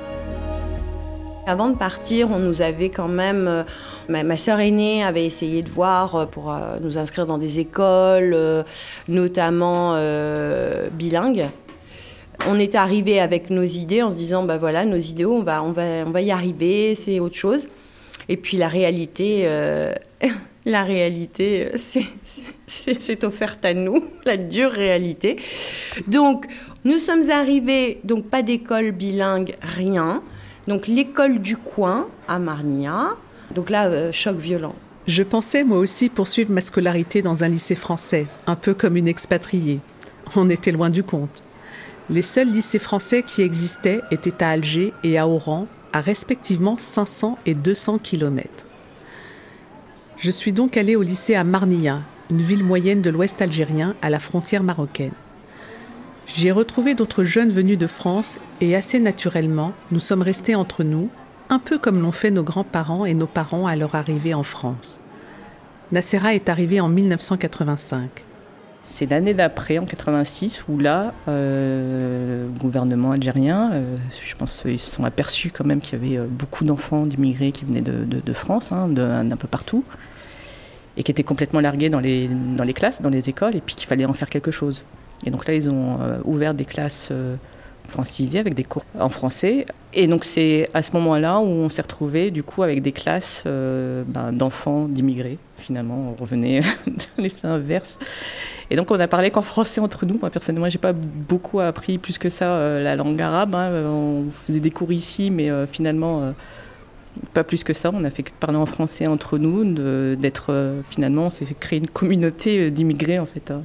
Avant 1.47 1.69
de 1.69 1.77
partir, 1.77 2.31
on 2.31 2.39
nous 2.39 2.63
avait 2.63 2.89
quand 2.89 3.09
même. 3.09 3.49
Euh, 3.49 3.65
ma, 4.09 4.37
sœur 4.37 4.61
aînée 4.61 5.05
avait 5.05 5.27
essayé 5.27 5.63
de 5.63 5.69
voir 5.69 6.15
euh, 6.15 6.27
pour 6.27 6.53
euh, 6.53 6.79
nous 6.81 6.97
inscrire 6.97 7.27
dans 7.27 7.37
des 7.37 7.59
écoles, 7.59 8.37
notamment 9.09 9.99
bilingues. 10.93 11.51
On 12.47 12.59
est 12.59 12.75
arrivé 12.75 13.21
avec 13.21 13.51
nos 13.51 13.65
idées 13.65 14.03
en 14.03 14.11
se 14.11 14.17
disant 14.17 14.45
bah 14.45 14.57
voilà, 14.57 14.85
nos 14.85 14.97
idéaux, 14.97 15.35
on 15.35 15.43
va, 15.43 15.63
on 15.63 15.73
va, 15.73 15.83
on 16.07 16.11
va 16.11 16.23
y 16.23 16.31
arriver, 16.31 16.95
c'est 16.95 17.21
autre 17.21 17.37
chose. 17.37 17.67
Et 18.29 18.37
puis 18.37 18.57
la 18.57 18.69
réalité, 18.69 19.43
euh, 19.45 19.93
réalité, 20.67 21.69
euh, 21.75 21.79
c'est 22.67 23.25
offerte 23.25 23.65
à 23.65 23.75
nous, 23.75 24.05
la 24.25 24.37
dure 24.37 24.71
réalité. 24.71 25.37
Donc, 26.07 26.47
nous 26.85 26.99
sommes 26.99 27.31
arrivés, 27.31 28.01
donc 28.05 28.27
pas 28.27 28.43
d'école 28.43 28.93
bilingue, 28.93 29.57
rien. 29.63 30.23
Donc 30.67 30.87
l'école 30.87 31.41
du 31.41 31.57
coin 31.57 32.09
à 32.29 32.39
Marnia. 32.39 33.11
Donc 33.55 33.71
là, 33.71 33.87
euh, 33.87 34.13
choc 34.13 34.37
violent. 34.37 34.75
Je 35.07 35.23
pensais 35.23 35.65
moi 35.65 35.79
aussi 35.79 36.09
poursuivre 36.09 36.51
ma 36.51 36.63
scolarité 36.63 37.21
dans 37.21 37.45
un 37.45 37.49
lycée 37.49 37.75
français, 37.75 38.27
un 38.47 38.57
peu 38.57 38.73
comme 38.73 38.97
une 38.97 39.09
expatriée. 39.09 39.81
On 40.35 40.49
était 40.49 40.73
loin 40.73 40.89
du 40.89 41.03
compte. 41.03 41.43
Les 42.09 42.23
seuls 42.23 42.51
lycées 42.51 42.79
français 42.79 43.23
qui 43.23 43.43
existaient 43.43 44.01
étaient 44.11 44.43
à 44.43 44.51
Alger 44.51 44.95
et 45.03 45.19
à 45.19 45.29
Oran, 45.29 45.67
à 45.95 46.01
respectivement 46.01 46.77
500 46.77 47.39
et 47.47 47.55
200 47.55 47.99
km. 47.99 48.49
Je 50.17 50.31
suis 50.31 50.53
donc 50.53 50.77
allée 50.77 50.97
au 50.97 51.03
lycée 51.03 51.37
à 51.37 51.45
Marnia, 51.45 52.01
une 52.31 52.43
ville 52.43 52.65
moyenne 52.65 53.01
de 53.01 53.11
l'ouest 53.11 53.41
algérien 53.41 53.95
à 54.03 54.11
la 54.11 54.19
frontière 54.19 54.65
marocaine. 54.65 55.13
J'y 56.27 56.49
ai 56.49 56.53
retrouvé 56.53 56.97
d'autres 56.97 57.23
jeunes 57.23 57.51
venus 57.51 57.79
de 57.79 57.87
France 57.87 58.39
et 58.61 58.75
assez 58.75 58.99
naturellement, 58.99 59.73
nous 59.93 60.01
sommes 60.01 60.23
restés 60.23 60.57
entre 60.57 60.83
nous, 60.83 61.11
un 61.49 61.61
peu 61.61 61.79
comme 61.79 62.03
l'ont 62.03 62.13
fait 62.13 62.33
nos 62.33 62.43
grands-parents 62.43 63.05
et 63.05 63.15
nos 63.15 63.29
parents 63.29 63.69
à 63.69 63.77
leur 63.77 63.95
arrivée 63.95 64.35
en 64.35 64.43
France. 64.43 64.99
Nassera 65.93 66.35
est 66.35 66.49
arrivée 66.49 66.81
en 66.81 66.89
1985. 66.89 68.25
C'est 68.87 69.11
l'année 69.11 69.33
d'après, 69.33 69.79
en 69.79 69.87
86, 69.87 70.67
où 70.69 70.79
là, 70.79 71.15
euh, 71.27 72.45
le 72.45 72.61
gouvernement 72.61 73.13
algérien, 73.13 73.73
euh, 73.73 73.97
je 74.25 74.35
pense 74.37 74.61
qu'ils 74.61 74.79
se 74.79 74.91
sont 74.91 75.05
aperçus 75.05 75.51
quand 75.51 75.65
même 75.65 75.81
qu'il 75.81 75.99
y 75.99 76.07
avait 76.07 76.19
euh, 76.19 76.27
beaucoup 76.29 76.65
d'enfants 76.65 77.07
d'immigrés 77.07 77.51
qui 77.51 77.65
venaient 77.65 77.81
de, 77.81 78.33
France, 78.35 78.73
hein, 78.73 78.89
d'un 78.89 79.37
peu 79.37 79.49
partout, 79.49 79.85
et 80.99 81.03
qui 81.03 81.11
étaient 81.11 81.25
complètement 81.25 81.61
largués 81.61 81.89
dans 81.89 81.99
les, 81.99 82.29
dans 82.29 82.63
les 82.63 82.75
classes, 82.75 83.01
dans 83.01 83.09
les 83.09 83.31
écoles, 83.31 83.57
et 83.57 83.63
puis 83.63 83.75
qu'il 83.75 83.89
fallait 83.89 84.05
en 84.05 84.13
faire 84.13 84.29
quelque 84.29 84.51
chose. 84.51 84.85
Et 85.25 85.31
donc 85.31 85.49
là, 85.49 85.55
ils 85.55 85.71
ont 85.71 85.99
ouvert 86.25 86.53
des 86.53 86.67
classes 86.67 87.11
francisé 87.89 88.39
avec 88.39 88.55
des 88.55 88.65
cours 88.65 88.83
en 88.99 89.09
français. 89.09 89.67
Et 89.93 90.07
donc 90.07 90.25
c'est 90.25 90.69
à 90.75 90.83
ce 90.83 90.93
moment-là 90.93 91.39
où 91.39 91.47
on 91.47 91.69
s'est 91.69 91.83
retrouvé 91.83 92.31
du 92.31 92.43
coup 92.43 92.63
avec 92.63 92.83
des 92.83 92.93
classes 92.93 93.45
ben, 93.45 94.33
d'enfants 94.33 94.87
d'immigrés. 94.89 95.39
Finalement, 95.59 96.13
on 96.13 96.21
revenait 96.21 96.61
dans 96.87 97.23
l'effet 97.23 97.47
inverse. 97.47 97.99
Et 98.71 98.77
donc 98.77 98.91
on 98.91 98.99
a 98.99 99.07
parlé 99.07 99.31
qu'en 99.31 99.43
français 99.43 99.81
entre 99.81 100.07
nous. 100.07 100.19
Moi 100.19 100.31
personnellement, 100.31 100.69
j'ai 100.69 100.79
pas 100.79 100.93
beaucoup 100.93 101.61
appris 101.61 101.99
plus 101.99 102.19
que 102.19 102.29
ça 102.29 102.81
la 102.81 102.97
langue 102.97 103.21
arabe. 103.23 103.55
Hein. 103.55 103.71
On 103.87 104.25
faisait 104.33 104.61
des 104.61 104.71
cours 104.71 104.93
ici, 104.93 105.31
mais 105.31 105.51
finalement 105.71 106.35
pas 107.33 107.45
plus 107.45 107.65
que 107.65 107.73
ça. 107.73 107.91
On 107.93 108.05
a 108.05 108.11
fait 108.11 108.23
que 108.23 108.31
parler 108.39 108.57
en 108.57 108.67
français 108.67 109.07
entre 109.07 109.39
nous, 109.39 109.65
d'être 110.17 110.47
euh, 110.51 110.81
finalement, 110.91 111.27
on 111.27 111.31
s'est 111.31 111.47
créé 111.59 111.79
une 111.79 111.89
communauté 111.89 112.59
euh, 112.59 112.71
d'immigrés 112.71 113.19
en 113.19 113.27
fait. 113.27 113.51
Hein. 113.51 113.63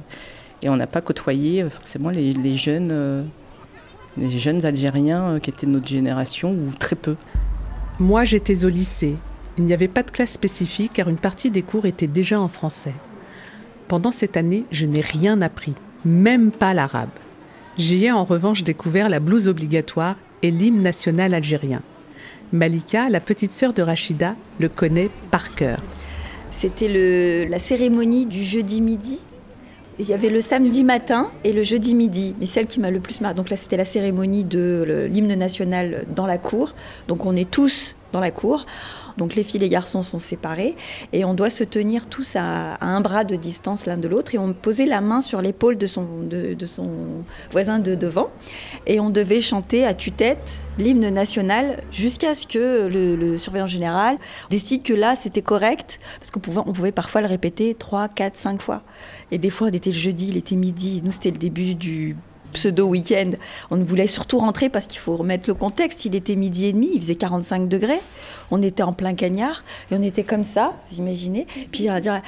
Et 0.62 0.68
on 0.68 0.76
n'a 0.76 0.86
pas 0.86 1.00
côtoyé 1.00 1.62
euh, 1.62 1.70
forcément 1.70 2.10
les, 2.10 2.56
jeunes, 2.56 3.26
les 4.16 4.38
jeunes 4.38 4.64
Algériens 4.64 5.38
qui 5.40 5.50
étaient 5.50 5.66
de 5.66 5.72
notre 5.72 5.88
génération 5.88 6.52
ou 6.52 6.70
très 6.78 6.96
peu. 6.96 7.16
Moi, 7.98 8.24
j'étais 8.24 8.64
au 8.64 8.68
lycée. 8.68 9.16
Il 9.58 9.64
n'y 9.64 9.72
avait 9.72 9.88
pas 9.88 10.02
de 10.02 10.10
classe 10.10 10.32
spécifique 10.32 10.92
car 10.94 11.08
une 11.08 11.18
partie 11.18 11.50
des 11.50 11.62
cours 11.62 11.86
était 11.86 12.06
déjà 12.06 12.40
en 12.40 12.48
français. 12.48 12.94
Pendant 13.88 14.12
cette 14.12 14.36
année, 14.36 14.64
je 14.70 14.86
n'ai 14.86 15.00
rien 15.00 15.42
appris, 15.42 15.74
même 16.04 16.50
pas 16.50 16.74
l'arabe. 16.74 17.10
J'y 17.76 18.04
ai 18.06 18.12
en 18.12 18.24
revanche 18.24 18.62
découvert 18.64 19.08
la 19.08 19.20
blouse 19.20 19.48
obligatoire 19.48 20.16
et 20.42 20.50
l'hymne 20.50 20.82
national 20.82 21.34
algérien. 21.34 21.82
Malika, 22.52 23.08
la 23.08 23.20
petite 23.20 23.52
sœur 23.52 23.72
de 23.72 23.82
Rachida, 23.82 24.34
le 24.58 24.68
connaît 24.68 25.10
par 25.30 25.54
cœur. 25.54 25.82
C'était 26.50 27.46
la 27.48 27.58
cérémonie 27.58 28.26
du 28.26 28.42
jeudi 28.42 28.80
midi. 28.80 29.20
Il 29.98 30.08
y 30.08 30.14
avait 30.14 30.30
le 30.30 30.40
samedi 30.40 30.82
matin 30.82 31.30
et 31.44 31.52
le 31.52 31.62
jeudi 31.62 31.94
midi, 31.94 32.34
mais 32.40 32.46
celle 32.46 32.66
qui 32.66 32.80
m'a 32.80 32.90
le 32.90 33.00
plus 33.00 33.20
marqué. 33.20 33.36
Donc 33.36 33.50
là, 33.50 33.56
c'était 33.56 33.76
la 33.76 33.84
cérémonie 33.84 34.44
de 34.44 35.08
l'hymne 35.10 35.34
national 35.34 36.04
dans 36.14 36.26
la 36.26 36.38
cour. 36.38 36.74
Donc 37.08 37.26
on 37.26 37.36
est 37.36 37.50
tous 37.50 37.94
dans 38.12 38.20
la 38.20 38.30
cour. 38.30 38.66
Donc 39.20 39.34
les 39.34 39.44
filles 39.44 39.58
et 39.58 39.64
les 39.64 39.68
garçons 39.68 40.02
sont 40.02 40.18
séparés 40.18 40.74
et 41.12 41.26
on 41.26 41.34
doit 41.34 41.50
se 41.50 41.62
tenir 41.62 42.06
tous 42.06 42.36
à, 42.36 42.82
un 42.82 43.02
bras 43.02 43.22
de 43.22 43.36
distance 43.36 43.84
l'un 43.84 43.98
de 43.98 44.08
l'autre 44.08 44.34
et 44.34 44.38
on 44.38 44.54
posait 44.54 44.86
la 44.86 45.02
main 45.02 45.20
sur 45.20 45.42
l'épaule 45.42 45.76
de 45.76 45.86
son, 45.86 46.22
de, 46.22 46.56
son 46.64 47.22
voisin 47.50 47.80
de 47.80 47.94
devant 47.94 48.30
et 48.86 48.98
on 48.98 49.10
devait 49.10 49.42
chanter 49.42 49.84
à 49.84 49.92
tue-tête 49.92 50.62
l'hymne 50.78 51.10
national 51.10 51.82
jusqu'à 51.92 52.34
ce 52.34 52.46
que 52.46 52.86
le, 52.86 53.36
surveillant 53.36 53.66
général 53.66 54.16
décide 54.48 54.82
que 54.84 54.94
là 54.94 55.14
c'était 55.16 55.42
correct 55.42 56.00
parce 56.18 56.30
qu'on 56.30 56.40
pouvait, 56.40 56.62
on 56.64 56.72
pouvait 56.72 56.90
parfois 56.90 57.20
le 57.20 57.26
répéter 57.26 57.74
3, 57.74 58.08
4, 58.08 58.36
5 58.36 58.62
fois. 58.62 58.82
Et 59.30 59.36
des 59.36 59.50
fois 59.50 59.68
on 59.68 59.72
était 59.72 59.90
le 59.90 59.96
jeudi, 59.96 60.28
il 60.30 60.38
était 60.38 60.56
midi, 60.56 61.02
nous 61.04 61.12
c'était 61.12 61.30
le 61.30 61.36
début 61.36 61.74
du 61.74 62.16
pseudo-week-end. 62.52 63.32
On 63.70 63.76
voulait 63.78 64.06
surtout 64.06 64.38
rentrer 64.38 64.68
parce 64.68 64.86
qu'il 64.86 65.00
faut 65.00 65.16
remettre 65.16 65.48
le 65.48 65.54
contexte. 65.54 66.04
Il 66.04 66.14
était 66.14 66.36
midi 66.36 66.66
et 66.66 66.72
demi, 66.72 66.90
il 66.94 67.00
faisait 67.00 67.14
45 67.14 67.68
degrés. 67.68 68.00
On 68.50 68.62
était 68.62 68.82
en 68.82 68.92
plein 68.92 69.14
cagnard 69.14 69.62
et 69.90 69.96
on 69.96 70.02
était 70.02 70.24
comme 70.24 70.42
ça, 70.42 70.74
vous 70.90 70.98
imaginez. 70.98 71.46
Puis 71.70 71.88
on 71.90 72.00
dirait 72.00 72.22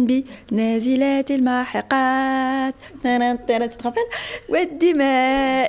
bi 0.00 0.24
nazilat 0.50 1.22
il 1.28 1.44
Tu 3.68 3.76
te 3.76 3.82
rappelles? 3.82 4.02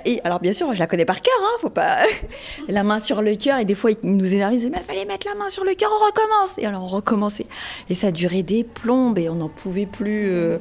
Et 0.05 0.21
alors 0.23 0.39
bien 0.39 0.53
sûr, 0.53 0.73
je 0.73 0.79
la 0.79 0.87
connais 0.87 1.05
par 1.05 1.21
cœur, 1.21 1.33
hein, 1.41 1.57
faut 1.61 1.69
pas 1.69 1.97
la 2.67 2.83
main 2.83 2.99
sur 2.99 3.21
le 3.21 3.35
cœur 3.35 3.59
et 3.59 3.65
des 3.65 3.75
fois 3.75 3.91
il 3.91 3.97
nous 4.03 4.33
énerve, 4.33 4.53
il 4.53 4.57
disait 4.57 4.69
mais 4.69 4.81
fallait 4.81 5.05
mettre 5.05 5.27
la 5.27 5.35
main 5.35 5.49
sur 5.49 5.63
le 5.63 5.73
cœur, 5.75 5.89
on 5.93 6.05
recommence. 6.05 6.57
Et 6.57 6.65
alors 6.65 6.83
on 6.83 6.87
recommençait. 6.87 7.47
Et 7.89 7.93
ça 7.93 8.11
durait 8.11 8.43
des 8.43 8.63
plombes 8.63 9.19
et 9.19 9.29
on 9.29 9.35
n'en 9.35 9.49
pouvait 9.49 9.85
plus. 9.85 10.31
Euh, 10.31 10.57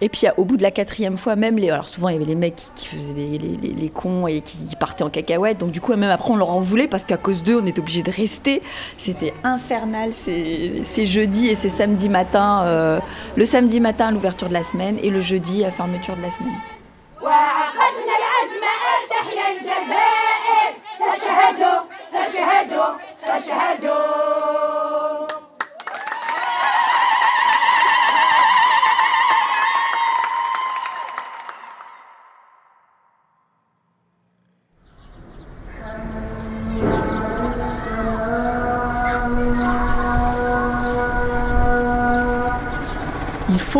et 0.00 0.08
puis 0.08 0.26
au 0.36 0.44
bout 0.44 0.56
de 0.56 0.62
la 0.62 0.70
quatrième 0.70 0.97
fois, 1.16 1.36
même 1.36 1.56
les, 1.56 1.70
alors 1.70 1.88
souvent 1.88 2.08
il 2.08 2.14
y 2.14 2.16
avait 2.16 2.24
les 2.24 2.34
mecs 2.34 2.56
qui, 2.74 2.86
faisaient 2.86 3.12
les, 3.14 3.38
les, 3.38 3.88
cons 3.88 4.26
et 4.26 4.40
qui 4.40 4.74
partaient 4.78 5.04
en 5.04 5.10
cacahuète. 5.10 5.58
Donc 5.58 5.70
du 5.70 5.80
coup 5.80 5.94
même 5.94 6.10
après 6.10 6.30
on 6.30 6.36
leur 6.36 6.50
en 6.50 6.60
voulait 6.60 6.88
parce 6.88 7.04
qu'à 7.04 7.16
cause 7.16 7.42
d'eux 7.42 7.60
on 7.62 7.66
était 7.66 7.80
obligé 7.80 8.02
de 8.02 8.10
rester. 8.10 8.62
C'était 8.96 9.34
infernal 9.44 10.12
ces, 10.12 11.06
jeudis 11.06 11.48
et 11.48 11.54
ces 11.54 11.70
samedis 11.70 12.08
matins. 12.08 12.62
Euh, 12.64 13.00
le 13.36 13.44
samedi 13.44 13.80
matin 13.80 14.08
à 14.08 14.10
l'ouverture 14.10 14.48
de 14.48 14.54
la 14.54 14.62
semaine 14.62 14.98
et 15.02 15.10
le 15.10 15.20
jeudi 15.20 15.64
à 15.64 15.70
fermeture 15.70 16.16
de 16.16 16.22
la 16.22 16.30
semaine. 16.30 16.58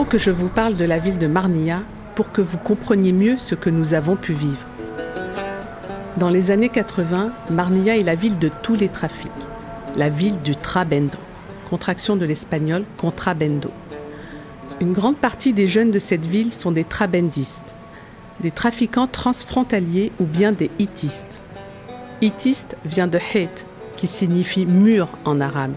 Que 0.08 0.16
je 0.16 0.30
vous 0.30 0.48
parle 0.48 0.74
de 0.74 0.86
la 0.86 0.98
ville 0.98 1.18
de 1.18 1.26
Marnia 1.26 1.82
pour 2.14 2.32
que 2.32 2.40
vous 2.40 2.56
compreniez 2.56 3.12
mieux 3.12 3.36
ce 3.36 3.54
que 3.54 3.68
nous 3.68 3.92
avons 3.92 4.16
pu 4.16 4.32
vivre. 4.32 4.66
Dans 6.16 6.30
les 6.30 6.50
années 6.50 6.70
80, 6.70 7.30
Marnia 7.50 7.98
est 7.98 8.04
la 8.04 8.14
ville 8.14 8.38
de 8.38 8.50
tous 8.62 8.74
les 8.74 8.88
trafics, 8.88 9.30
la 9.96 10.08
ville 10.08 10.40
du 10.42 10.56
trabendo, 10.56 11.18
contraction 11.68 12.16
de 12.16 12.24
l'espagnol 12.24 12.84
contrabendo. 12.96 13.70
Une 14.80 14.94
grande 14.94 15.18
partie 15.18 15.52
des 15.52 15.66
jeunes 15.66 15.90
de 15.90 15.98
cette 15.98 16.24
ville 16.24 16.54
sont 16.54 16.72
des 16.72 16.84
trabendistes, 16.84 17.74
des 18.40 18.50
trafiquants 18.50 19.08
transfrontaliers 19.08 20.10
ou 20.20 20.24
bien 20.24 20.52
des 20.52 20.70
hitistes. 20.78 21.40
Hitiste 22.22 22.76
vient 22.86 23.08
de 23.08 23.18
het, 23.18 23.66
qui 23.96 24.06
signifie 24.06 24.64
mur 24.64 25.08
en 25.26 25.40
arabe 25.40 25.74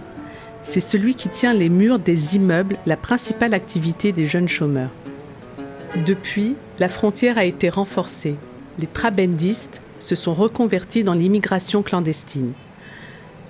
c'est 0.63 0.81
celui 0.81 1.15
qui 1.15 1.29
tient 1.29 1.53
les 1.53 1.69
murs 1.69 1.99
des 1.99 2.35
immeubles, 2.35 2.77
la 2.85 2.97
principale 2.97 3.53
activité 3.53 4.11
des 4.11 4.25
jeunes 4.25 4.47
chômeurs. 4.47 4.91
Depuis, 6.05 6.55
la 6.79 6.89
frontière 6.89 7.37
a 7.37 7.45
été 7.45 7.69
renforcée. 7.69 8.35
Les 8.79 8.87
trabendistes 8.87 9.81
se 9.99 10.15
sont 10.15 10.33
reconvertis 10.33 11.03
dans 11.03 11.13
l'immigration 11.13 11.83
clandestine. 11.83 12.53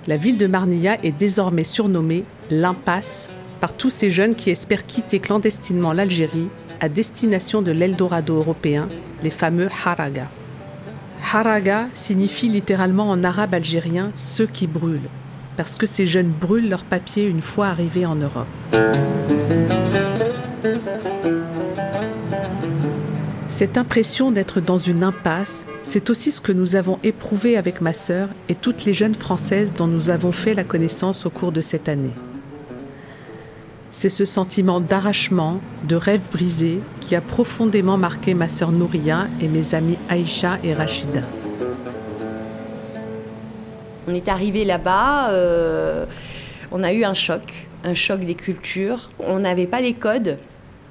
La 0.06 0.16
ville 0.16 0.38
de 0.38 0.46
Marnia 0.46 0.96
est 1.04 1.16
désormais 1.16 1.64
surnommée 1.64 2.24
l'impasse 2.50 3.28
par 3.60 3.72
tous 3.72 3.90
ces 3.90 4.10
jeunes 4.10 4.34
qui 4.34 4.50
espèrent 4.50 4.86
quitter 4.86 5.20
clandestinement 5.20 5.92
l'Algérie 5.92 6.48
à 6.80 6.88
destination 6.88 7.62
de 7.62 7.70
l'Eldorado 7.70 8.36
européen, 8.36 8.88
les 9.22 9.30
fameux 9.30 9.68
Haraga. 9.84 10.28
Haraga 11.32 11.86
signifie 11.94 12.48
littéralement 12.48 13.08
en 13.08 13.22
arabe 13.22 13.54
algérien 13.54 14.10
ceux 14.16 14.48
qui 14.48 14.66
brûlent 14.66 15.08
parce 15.56 15.76
que 15.76 15.86
ces 15.86 16.06
jeunes 16.06 16.30
brûlent 16.30 16.68
leurs 16.68 16.84
papiers 16.84 17.24
une 17.24 17.42
fois 17.42 17.68
arrivés 17.68 18.06
en 18.06 18.16
Europe. 18.16 18.46
Cette 23.48 23.78
impression 23.78 24.30
d'être 24.30 24.60
dans 24.60 24.78
une 24.78 25.04
impasse, 25.04 25.64
c'est 25.82 26.10
aussi 26.10 26.32
ce 26.32 26.40
que 26.40 26.52
nous 26.52 26.74
avons 26.74 26.98
éprouvé 27.02 27.56
avec 27.56 27.80
ma 27.80 27.92
sœur 27.92 28.28
et 28.48 28.54
toutes 28.54 28.84
les 28.84 28.94
jeunes 28.94 29.14
Françaises 29.14 29.74
dont 29.76 29.86
nous 29.86 30.10
avons 30.10 30.32
fait 30.32 30.54
la 30.54 30.64
connaissance 30.64 31.26
au 31.26 31.30
cours 31.30 31.52
de 31.52 31.60
cette 31.60 31.88
année. 31.88 32.12
C'est 33.90 34.08
ce 34.08 34.24
sentiment 34.24 34.80
d'arrachement, 34.80 35.60
de 35.86 35.96
rêve 35.96 36.22
brisé 36.32 36.80
qui 37.00 37.14
a 37.14 37.20
profondément 37.20 37.98
marqué 37.98 38.34
ma 38.34 38.48
sœur 38.48 38.72
Nouria 38.72 39.28
et 39.40 39.48
mes 39.48 39.74
amis 39.74 39.98
Aïcha 40.08 40.58
et 40.64 40.72
Rachida. 40.72 41.20
On 44.08 44.14
est 44.14 44.28
arrivé 44.28 44.64
là-bas, 44.64 45.30
euh, 45.30 46.06
on 46.72 46.82
a 46.82 46.92
eu 46.92 47.04
un 47.04 47.14
choc, 47.14 47.68
un 47.84 47.94
choc 47.94 48.20
des 48.20 48.34
cultures. 48.34 49.10
On 49.20 49.38
n'avait 49.38 49.66
pas 49.68 49.80
les 49.80 49.94
codes, 49.94 50.38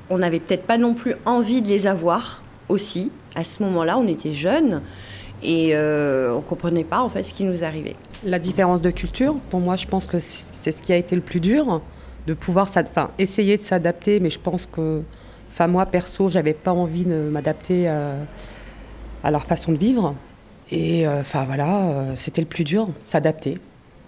on 0.09 0.19
n'avait 0.19 0.39
peut-être 0.39 0.65
pas 0.65 0.77
non 0.77 0.93
plus 0.93 1.15
envie 1.25 1.61
de 1.61 1.67
les 1.67 1.87
avoir 1.87 2.41
aussi. 2.69 3.11
À 3.35 3.43
ce 3.43 3.63
moment-là, 3.63 3.97
on 3.97 4.07
était 4.07 4.33
jeunes 4.33 4.81
et 5.43 5.75
euh, 5.75 6.33
on 6.33 6.37
ne 6.37 6.41
comprenait 6.41 6.83
pas 6.83 7.01
en 7.01 7.09
fait 7.09 7.23
ce 7.23 7.33
qui 7.33 7.43
nous 7.43 7.63
arrivait. 7.63 7.95
La 8.23 8.39
différence 8.39 8.81
de 8.81 8.91
culture, 8.91 9.35
pour 9.49 9.59
moi, 9.59 9.75
je 9.75 9.87
pense 9.87 10.07
que 10.07 10.19
c'est 10.19 10.71
ce 10.71 10.81
qui 10.81 10.93
a 10.93 10.97
été 10.97 11.15
le 11.15 11.21
plus 11.21 11.39
dur, 11.39 11.81
de 12.27 12.33
pouvoir 12.33 12.67
enfin, 12.69 13.09
essayer 13.17 13.57
de 13.57 13.61
s'adapter, 13.63 14.19
mais 14.19 14.29
je 14.29 14.39
pense 14.39 14.67
que, 14.67 15.01
enfin 15.49 15.67
moi 15.67 15.85
perso, 15.85 16.29
j'avais 16.29 16.53
pas 16.53 16.71
envie 16.71 17.03
de 17.03 17.29
m'adapter 17.29 17.87
à 17.87 19.31
leur 19.31 19.43
façon 19.43 19.71
de 19.71 19.77
vivre. 19.77 20.15
Et 20.71 21.05
euh, 21.05 21.19
enfin 21.19 21.43
voilà, 21.43 21.89
euh, 21.89 22.13
c'était 22.15 22.41
le 22.41 22.47
plus 22.47 22.63
dur, 22.63 22.87
s'adapter. 23.03 23.57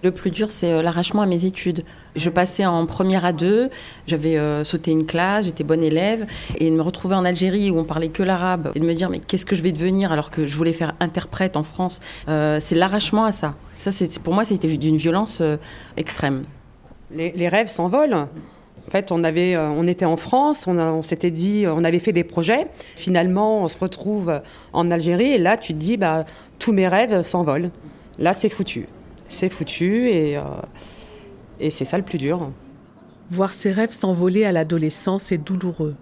Le 0.02 0.12
plus 0.12 0.32
dur, 0.32 0.50
c'est 0.50 0.72
euh, 0.72 0.82
l'arrachement 0.82 1.22
à 1.22 1.26
mes 1.26 1.46
études. 1.46 1.84
Je 2.16 2.30
passais 2.30 2.66
en 2.66 2.86
première 2.86 3.26
à 3.26 3.34
deux, 3.34 3.70
j'avais 4.08 4.38
sauté 4.64 4.92
une 4.92 5.06
classe, 5.06 5.46
j'étais 5.46 5.64
bonne 5.64 5.84
élève, 5.84 6.28
et 6.58 6.70
de 6.70 6.76
me 6.76 6.82
retrouver 6.82 7.16
en 7.16 7.26
Algérie 7.26 7.72
où 7.72 7.80
on 7.80 7.84
parlait 7.84 8.10
que 8.10 8.22
l'arabe, 8.22 8.72
et 8.76 8.80
de 8.80 8.86
me 8.86 8.94
dire 8.94 9.10
mais 9.10 9.20
qu'est-ce 9.20 9.48
que 9.48 9.56
je 9.56 9.64
vais 9.64 9.72
devenir 9.72 10.12
alors 10.12 10.30
que 10.30 10.46
je 10.46 10.56
voulais 10.56 10.74
faire 10.74 10.94
interprète 11.00 11.58
en 11.58 11.64
France, 11.64 12.02
c'est 12.28 12.76
l'arrachement 12.76 13.26
à 13.26 13.32
ça. 13.32 13.56
Ça, 13.74 13.90
pour 14.24 14.36
moi, 14.36 14.46
c'était 14.46 14.68
d'une 14.78 14.98
violence 14.98 15.42
extrême. 15.98 16.44
Les, 17.12 17.32
les 17.32 17.50
rêves 17.50 17.68
s'envolent. 17.68 18.28
Fait, 18.92 19.12
on, 19.12 19.24
avait, 19.24 19.56
euh, 19.56 19.70
on 19.70 19.88
était 19.88 20.06
en 20.06 20.18
France, 20.18 20.66
on, 20.68 20.78
on 20.78 21.02
s'était 21.02 21.32
dit, 21.32 21.66
on 21.68 21.84
avait 21.84 22.00
fait 22.00 22.12
des 22.12 22.24
projets. 22.24 22.68
Finalement, 22.96 23.64
on 23.64 23.68
se 23.68 23.78
retrouve 23.78 24.42
en 24.74 24.92
Algérie 24.92 25.32
et 25.32 25.38
là, 25.38 25.58
tu 25.58 25.74
te 25.74 25.80
dis, 25.80 25.98
bah, 25.98 26.26
tous 26.60 26.74
mes 26.74 26.88
rêves 26.88 27.22
s'envolent. 27.22 27.72
Là, 28.20 28.34
c'est 28.34 28.50
foutu. 28.50 28.88
C'est 29.30 29.50
foutu 29.50 30.10
et, 30.10 30.38
euh, 30.38 30.42
et 31.60 31.72
c'est 31.72 31.86
ça 31.86 31.98
le 31.98 32.04
plus 32.04 32.18
dur. 32.18 32.52
Voir 33.30 33.50
ses 33.50 33.72
rêves 33.72 33.94
s'envoler 33.94 34.46
à 34.46 34.52
l'adolescence 34.52 35.32
est 35.32 35.38
douloureux. 35.38 35.96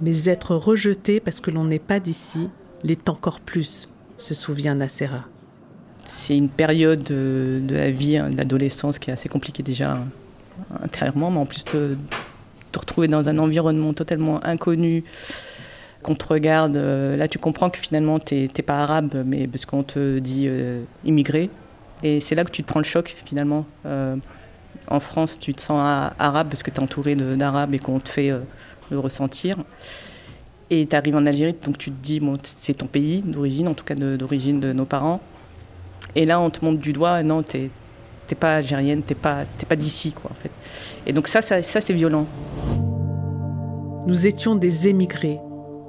Mais 0.00 0.28
être 0.28 0.54
rejeté 0.54 1.20
parce 1.20 1.40
que 1.40 1.50
l'on 1.50 1.64
n'est 1.64 1.78
pas 1.78 2.00
d'ici 2.00 2.48
l'est 2.82 3.08
encore 3.08 3.40
plus, 3.40 3.88
se 4.16 4.34
souvient 4.34 4.74
Nacera. 4.74 5.24
C'est 6.06 6.36
une 6.36 6.48
période 6.48 7.02
de, 7.02 7.60
de 7.62 7.74
la 7.74 7.90
vie, 7.90 8.16
hein, 8.16 8.30
de 8.30 8.36
l'adolescence 8.36 8.98
qui 8.98 9.10
est 9.10 9.12
assez 9.12 9.28
compliquée 9.28 9.62
déjà 9.62 9.92
hein, 9.92 10.06
intérieurement, 10.82 11.30
mais 11.30 11.40
en 11.40 11.46
plus 11.46 11.64
te 12.70 12.78
retrouver 12.78 13.08
dans 13.08 13.28
un 13.28 13.38
environnement 13.38 13.92
totalement 13.92 14.44
inconnu, 14.44 15.04
qu'on 16.02 16.14
te 16.14 16.26
regarde, 16.26 16.76
euh, 16.76 17.16
là 17.16 17.28
tu 17.28 17.38
comprends 17.38 17.70
que 17.70 17.78
finalement 17.78 18.18
tu 18.18 18.34
n'es 18.34 18.62
pas 18.64 18.82
arabe, 18.82 19.22
mais 19.26 19.46
parce 19.46 19.66
qu'on 19.66 19.82
te 19.82 20.18
dit 20.18 20.46
euh, 20.48 20.82
immigré. 21.04 21.50
Et 22.02 22.20
c'est 22.20 22.34
là 22.34 22.44
que 22.44 22.50
tu 22.50 22.62
te 22.62 22.68
prends 22.68 22.80
le 22.80 22.84
choc 22.84 23.14
finalement. 23.26 23.66
Euh, 23.86 24.16
en 24.88 25.00
France, 25.00 25.38
tu 25.38 25.54
te 25.54 25.60
sens 25.60 25.80
arabe 26.18 26.48
parce 26.48 26.62
que 26.62 26.70
tu 26.70 26.78
es 26.78 26.80
entouré 26.80 27.14
d'arabes 27.14 27.74
et 27.74 27.78
qu'on 27.78 28.00
te 28.00 28.08
fait 28.08 28.30
euh, 28.30 28.40
le 28.90 28.98
ressentir. 28.98 29.56
Et 30.70 30.86
tu 30.86 30.96
arrives 30.96 31.16
en 31.16 31.26
Algérie, 31.26 31.54
donc 31.64 31.78
tu 31.78 31.90
te 31.90 32.02
dis, 32.02 32.20
bon, 32.20 32.36
c'est 32.42 32.74
ton 32.74 32.86
pays 32.86 33.22
d'origine, 33.22 33.68
en 33.68 33.74
tout 33.74 33.84
cas 33.84 33.94
d'origine 33.94 34.60
de 34.60 34.72
nos 34.72 34.84
parents. 34.84 35.20
Et 36.14 36.26
là, 36.26 36.40
on 36.40 36.50
te 36.50 36.64
montre 36.64 36.80
du 36.80 36.92
doigt, 36.92 37.22
non, 37.22 37.42
t'es 37.42 37.70
pas 38.38 38.56
algérienne, 38.56 39.02
t'es 39.02 39.16
pas, 39.16 39.44
pas 39.68 39.76
d'ici, 39.76 40.12
quoi, 40.12 40.30
en 40.30 40.40
fait. 40.40 40.50
Et 41.06 41.12
donc 41.12 41.26
ça, 41.26 41.42
ça, 41.42 41.62
ça 41.62 41.80
c'est 41.80 41.92
violent. 41.92 42.26
Nous 44.06 44.26
étions 44.26 44.54
des 44.54 44.88
émigrés, 44.88 45.38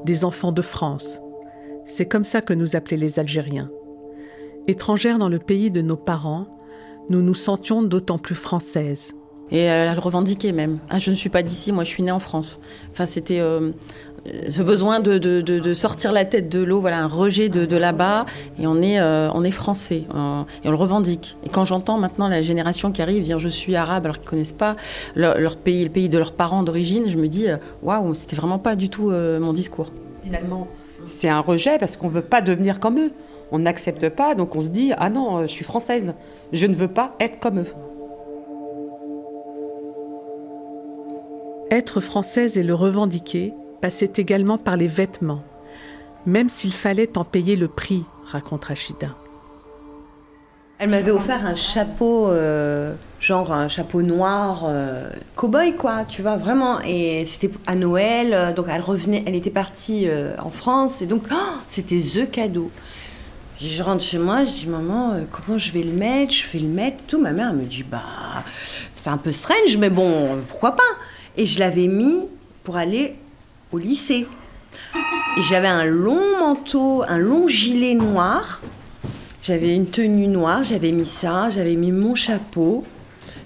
des 0.03 0.25
enfants 0.25 0.51
de 0.51 0.61
France. 0.61 1.21
C'est 1.85 2.05
comme 2.05 2.25
ça 2.25 2.41
que 2.41 2.53
nous 2.53 2.75
appelaient 2.75 2.97
les 2.97 3.19
Algériens. 3.19 3.71
Étrangères 4.67 5.17
dans 5.17 5.29
le 5.29 5.39
pays 5.39 5.71
de 5.71 5.81
nos 5.81 5.95
parents, 5.95 6.47
nous 7.09 7.21
nous 7.21 7.33
sentions 7.33 7.81
d'autant 7.81 8.17
plus 8.17 8.35
françaises. 8.35 9.13
Et 9.49 9.61
elle 9.61 9.93
le 9.93 9.99
revendiquait 9.99 10.51
même. 10.51 10.79
Ah, 10.89 10.99
je 10.99 11.09
ne 11.09 11.15
suis 11.15 11.29
pas 11.29 11.41
d'ici, 11.41 11.71
moi 11.71 11.85
je 11.85 11.89
suis 11.89 12.03
née 12.03 12.11
en 12.11 12.19
France. 12.19 12.59
Enfin, 12.91 13.05
c'était 13.05 13.39
euh, 13.39 13.71
ce 14.49 14.61
besoin 14.61 14.99
de, 14.99 15.17
de- 15.17 15.41
de- 15.41 15.59
de 15.59 15.73
sortir 15.73 16.11
la 16.11 16.25
tête 16.25 16.47
de 16.47 16.61
l'eau, 16.63 16.79
voilà, 16.79 16.99
un 16.99 17.07
rejet 17.07 17.49
de, 17.49 17.65
de 17.65 17.75
là-bas. 17.77 18.25
Et 18.59 18.67
on 18.67 18.81
est, 18.81 18.99
euh, 18.99 19.29
on 19.33 19.43
est 19.43 19.51
français 19.51 20.03
euh, 20.13 20.43
et 20.63 20.67
on 20.67 20.71
le 20.71 20.77
revendique. 20.77 21.37
Et 21.43 21.49
quand 21.49 21.65
j'entends 21.65 21.97
maintenant 21.97 22.27
la 22.27 22.41
génération 22.43 22.91
qui 22.91 23.01
arrive 23.01 23.23
dire 23.23 23.39
je 23.39 23.49
suis 23.49 23.75
arabe 23.75 24.05
alors 24.05 24.19
qu'ils 24.19 24.29
connaissent 24.29 24.51
pas 24.53 24.75
leur, 25.15 25.39
leur 25.39 25.57
pays, 25.57 25.83
le 25.83 25.89
pays 25.89 26.07
de 26.07 26.17
leurs 26.19 26.33
parents 26.33 26.61
d'origine, 26.63 27.09
je 27.09 27.17
me 27.17 27.27
dis 27.27 27.49
euh, 27.49 27.57
waouh, 27.81 28.13
c'était 28.13 28.35
vraiment 28.35 28.59
pas 28.59 28.75
du 28.75 28.89
tout 28.89 29.09
euh, 29.09 29.39
mon 29.39 29.53
discours. 29.53 29.91
Finalement, 30.23 30.67
c'est 31.07 31.29
un 31.29 31.39
rejet 31.39 31.79
parce 31.79 31.97
qu'on 31.97 32.07
ne 32.07 32.13
veut 32.13 32.21
pas 32.21 32.41
devenir 32.41 32.79
comme 32.79 32.99
eux. 32.99 33.11
On 33.51 33.59
n'accepte 33.59 34.07
pas, 34.09 34.35
donc 34.35 34.55
on 34.55 34.61
se 34.61 34.67
dit 34.69 34.91
Ah 34.97 35.09
non, 35.09 35.41
je 35.41 35.47
suis 35.47 35.65
française, 35.65 36.13
je 36.53 36.67
ne 36.67 36.75
veux 36.75 36.87
pas 36.87 37.15
être 37.19 37.39
comme 37.39 37.59
eux. 37.59 37.65
Être 41.71 42.01
française 42.01 42.57
et 42.57 42.63
le 42.63 42.75
revendiquer 42.75 43.53
passait 43.81 44.11
également 44.17 44.57
par 44.57 44.77
les 44.77 44.87
vêtements, 44.87 45.43
même 46.25 46.49
s'il 46.49 46.73
fallait 46.73 47.17
en 47.17 47.23
payer 47.23 47.55
le 47.55 47.67
prix, 47.67 48.03
raconte 48.25 48.65
Rachida. 48.65 49.15
Elle 50.83 50.89
m'avait 50.89 51.11
offert 51.11 51.45
un 51.45 51.53
chapeau, 51.53 52.27
euh, 52.29 52.95
genre 53.19 53.53
un 53.53 53.67
chapeau 53.67 54.01
noir, 54.01 54.63
euh, 54.65 55.11
cow-boy 55.35 55.75
quoi, 55.75 56.05
tu 56.05 56.23
vois, 56.23 56.37
vraiment. 56.37 56.79
Et 56.81 57.23
c'était 57.27 57.51
à 57.67 57.75
Noël, 57.75 58.33
euh, 58.33 58.51
donc 58.51 58.65
elle 58.67 58.81
revenait, 58.81 59.23
elle 59.27 59.35
était 59.35 59.51
partie 59.51 60.07
euh, 60.07 60.33
en 60.39 60.49
France, 60.49 61.03
et 61.03 61.05
donc 61.05 61.25
oh, 61.31 61.35
c'était 61.67 61.99
the 61.99 62.31
cadeau. 62.31 62.71
Je 63.61 63.83
rentre 63.83 64.03
chez 64.03 64.17
moi, 64.17 64.43
je 64.43 64.61
dis 64.61 64.67
maman, 64.67 65.17
comment 65.31 65.59
je 65.59 65.71
vais 65.71 65.83
le 65.83 65.91
mettre? 65.91 66.33
Je 66.33 66.47
vais 66.51 66.57
le 66.57 66.67
mettre, 66.67 67.03
tout. 67.07 67.21
Ma 67.21 67.31
mère 67.31 67.53
me 67.53 67.65
dit 67.65 67.83
bah, 67.83 68.01
ça 68.91 69.03
fait 69.03 69.09
un 69.11 69.17
peu 69.17 69.31
strange, 69.31 69.77
mais 69.77 69.91
bon, 69.91 70.39
pourquoi 70.49 70.71
pas? 70.71 70.81
Et 71.37 71.45
je 71.45 71.59
l'avais 71.59 71.87
mis 71.87 72.25
pour 72.63 72.75
aller 72.75 73.17
au 73.71 73.77
lycée. 73.77 74.27
Et 75.37 75.41
j'avais 75.41 75.67
un 75.67 75.85
long 75.85 76.39
manteau, 76.39 77.03
un 77.07 77.17
long 77.17 77.47
gilet 77.47 77.95
noir. 77.95 78.61
J'avais 79.41 79.75
une 79.75 79.87
tenue 79.87 80.27
noire, 80.27 80.63
j'avais 80.63 80.91
mis 80.91 81.05
ça, 81.05 81.49
j'avais 81.49 81.75
mis 81.75 81.91
mon 81.91 82.13
chapeau 82.13 82.83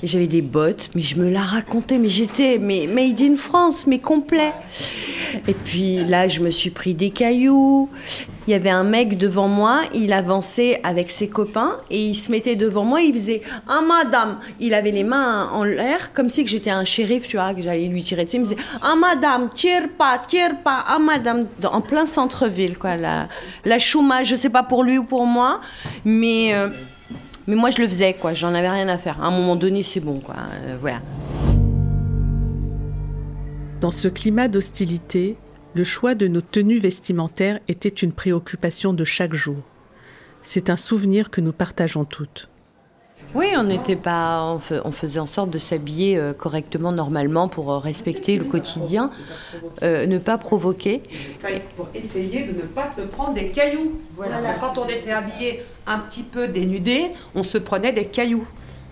et 0.04 0.08
j'avais 0.08 0.28
des 0.28 0.42
bottes, 0.42 0.90
mais 0.94 1.02
je 1.02 1.16
me 1.16 1.30
la 1.30 1.42
racontais, 1.42 1.98
mais 1.98 2.10
j'étais 2.10 2.60
mais 2.60 2.88
made 2.88 3.22
in 3.22 3.38
France, 3.38 3.88
mais 3.88 4.00
complet. 4.00 4.52
Et 5.48 5.54
puis 5.54 6.04
là, 6.04 6.28
je 6.28 6.42
me 6.42 6.52
suis 6.52 6.70
pris 6.70 6.94
des 6.94 7.12
cailloux. 7.12 7.90
Il 8.48 8.52
y 8.52 8.54
avait 8.54 8.70
un 8.70 8.84
mec 8.84 9.18
devant 9.18 9.48
moi, 9.48 9.82
il 9.96 10.14
avançait 10.14 10.80
avec 10.84 11.10
ses 11.10 11.28
copains 11.28 11.78
et 11.90 12.06
il 12.10 12.14
se 12.14 12.32
mettait 12.32 12.56
devant 12.56 12.84
moi, 12.84 13.02
il 13.02 13.12
faisait 13.12 13.42
"Ah 13.68 13.82
madame", 13.82 14.38
il 14.60 14.76
avait 14.76 14.92
les 14.92 15.04
mains 15.04 15.50
en 15.52 15.64
l'air 15.64 16.14
comme 16.14 16.30
si 16.30 16.46
j'étais 16.46 16.70
un 16.70 16.86
shérif, 16.86 17.28
tu 17.28 17.38
vois, 17.38 17.56
que 17.56 17.64
j'allais 17.64 17.88
lui 17.88 18.04
tirer 18.04 18.24
dessus, 18.24 18.36
il 18.36 18.42
me 18.42 18.46
disait 18.46 18.58
"Ah 18.84 18.96
madame, 18.96 19.50
tire 19.50 19.90
pas, 19.98 20.20
tire 20.20 20.58
pas, 20.64 20.84
ah 20.88 21.00
madame" 21.00 21.46
en 21.64 21.82
plein 21.82 22.06
centre-ville 22.06 22.78
quoi, 22.78 22.98
la 22.98 23.28
la 23.66 23.80
chouma, 23.80 24.24
je 24.24 24.36
sais 24.36 24.50
pas 24.52 24.62
pour 24.62 24.84
lui 24.84 25.00
ou 25.00 25.04
pour 25.06 25.26
moi, 25.26 25.60
mais 26.04 26.54
euh, 26.54 26.70
mais 27.48 27.56
moi 27.56 27.72
je 27.72 27.82
le 27.82 27.88
faisais 27.88 28.14
quoi, 28.14 28.36
j'en 28.36 28.54
avais 28.54 28.70
rien 28.70 28.88
à 28.90 29.00
faire. 29.00 29.20
À 29.24 29.26
un 29.26 29.32
moment 29.32 29.56
donné, 29.56 29.82
c'est 29.82 30.00
bon 30.00 30.20
quoi, 30.20 30.36
euh, 30.68 30.78
voilà. 30.80 31.00
Dans 33.82 33.92
ce 33.92 34.08
climat 34.08 34.48
d'hostilité, 34.48 35.36
le 35.76 35.84
choix 35.84 36.16
de 36.16 36.28
nos 36.28 36.42
tenues 36.42 36.80
vestimentaires 36.80 37.60
était 37.68 37.90
une 37.90 38.14
préoccupation 38.14 38.94
de 38.94 39.04
chaque 39.04 39.34
jour. 39.34 39.58
C'est 40.42 40.70
un 40.70 40.78
souvenir 40.78 41.30
que 41.30 41.42
nous 41.42 41.52
partageons 41.52 42.06
toutes. 42.06 42.48
Oui, 43.34 43.48
on 43.58 43.64
n'était 43.64 43.98
pas, 43.98 44.44
on, 44.54 44.60
fe- 44.60 44.80
on 44.86 44.92
faisait 44.94 45.20
en 45.20 45.26
sorte 45.26 45.50
de 45.50 45.58
s'habiller 45.58 46.18
euh, 46.18 46.32
correctement, 46.32 46.94
normalement, 46.94 47.50
pour 47.50 47.74
euh, 47.74 47.80
respecter 47.80 48.38
le 48.38 48.46
quotidien, 48.46 49.12
euh, 49.84 50.06
ne 50.06 50.18
pas 50.18 50.38
provoquer. 50.38 51.04
Pour 51.76 51.90
essayer 51.94 52.44
de 52.46 52.54
ne 52.54 52.62
pas 52.62 52.90
se 52.96 53.02
prendre 53.02 53.34
des 53.34 53.50
cailloux. 53.50 54.00
Parce 54.18 54.42
que 54.42 54.60
quand 54.62 54.78
on 54.78 54.88
était 54.88 55.12
habillé 55.12 55.64
un 55.86 56.00
petit 56.00 56.24
peu 56.24 56.48
dénudé, 56.48 57.08
on 57.34 57.44
se 57.44 57.58
prenait 57.58 57.92
des 57.92 58.06
cailloux. 58.06 58.48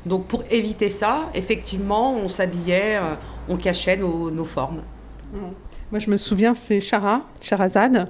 Donc 0.05 0.25
pour 0.25 0.43
éviter 0.51 0.89
ça, 0.89 1.29
effectivement, 1.33 2.13
on 2.13 2.27
s'habillait, 2.27 2.99
on 3.47 3.55
cachait 3.55 3.95
nos, 3.95 4.29
nos 4.29 4.43
formes. 4.43 4.81
Moi, 5.93 5.99
je 5.99 6.09
me 6.09 6.17
souviens, 6.17 6.55
c'est 6.55 6.79
Chara, 6.79 7.21
Charazade, 7.39 8.09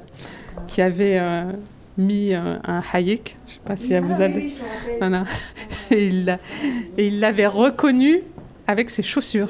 qui 0.69 0.81
avait 0.81 1.19
euh, 1.19 1.51
mis 1.97 2.33
euh, 2.33 2.55
un 2.63 2.81
hayek. 2.93 3.35
Je 3.45 3.51
ne 3.51 3.55
sais 3.55 3.59
pas 3.65 3.75
si 3.75 3.91
elle 3.93 4.05
vous 4.05 4.21
a. 4.21 4.29
Il 5.91 6.23
l'a- 6.23 6.39
et 6.97 7.07
il 7.07 7.19
l'avait 7.19 7.45
reconnu 7.45 8.21
avec 8.67 8.89
ses 8.89 9.03
chaussures. 9.03 9.49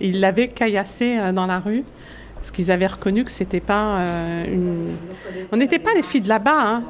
Il 0.00 0.18
l'avait 0.18 0.48
caillassé 0.48 1.18
euh, 1.18 1.30
dans 1.30 1.46
la 1.46 1.60
rue. 1.60 1.84
Parce 2.34 2.50
qu'ils 2.50 2.72
avaient 2.72 2.88
reconnu 2.88 3.22
que 3.24 3.30
c'était 3.30 3.60
pas 3.60 4.00
euh, 4.00 4.44
une. 4.52 4.96
On 5.52 5.56
n'était 5.56 5.78
pas 5.78 5.94
les 5.94 6.02
filles 6.02 6.22
de 6.22 6.28
là-bas. 6.28 6.60
Hein. 6.60 6.82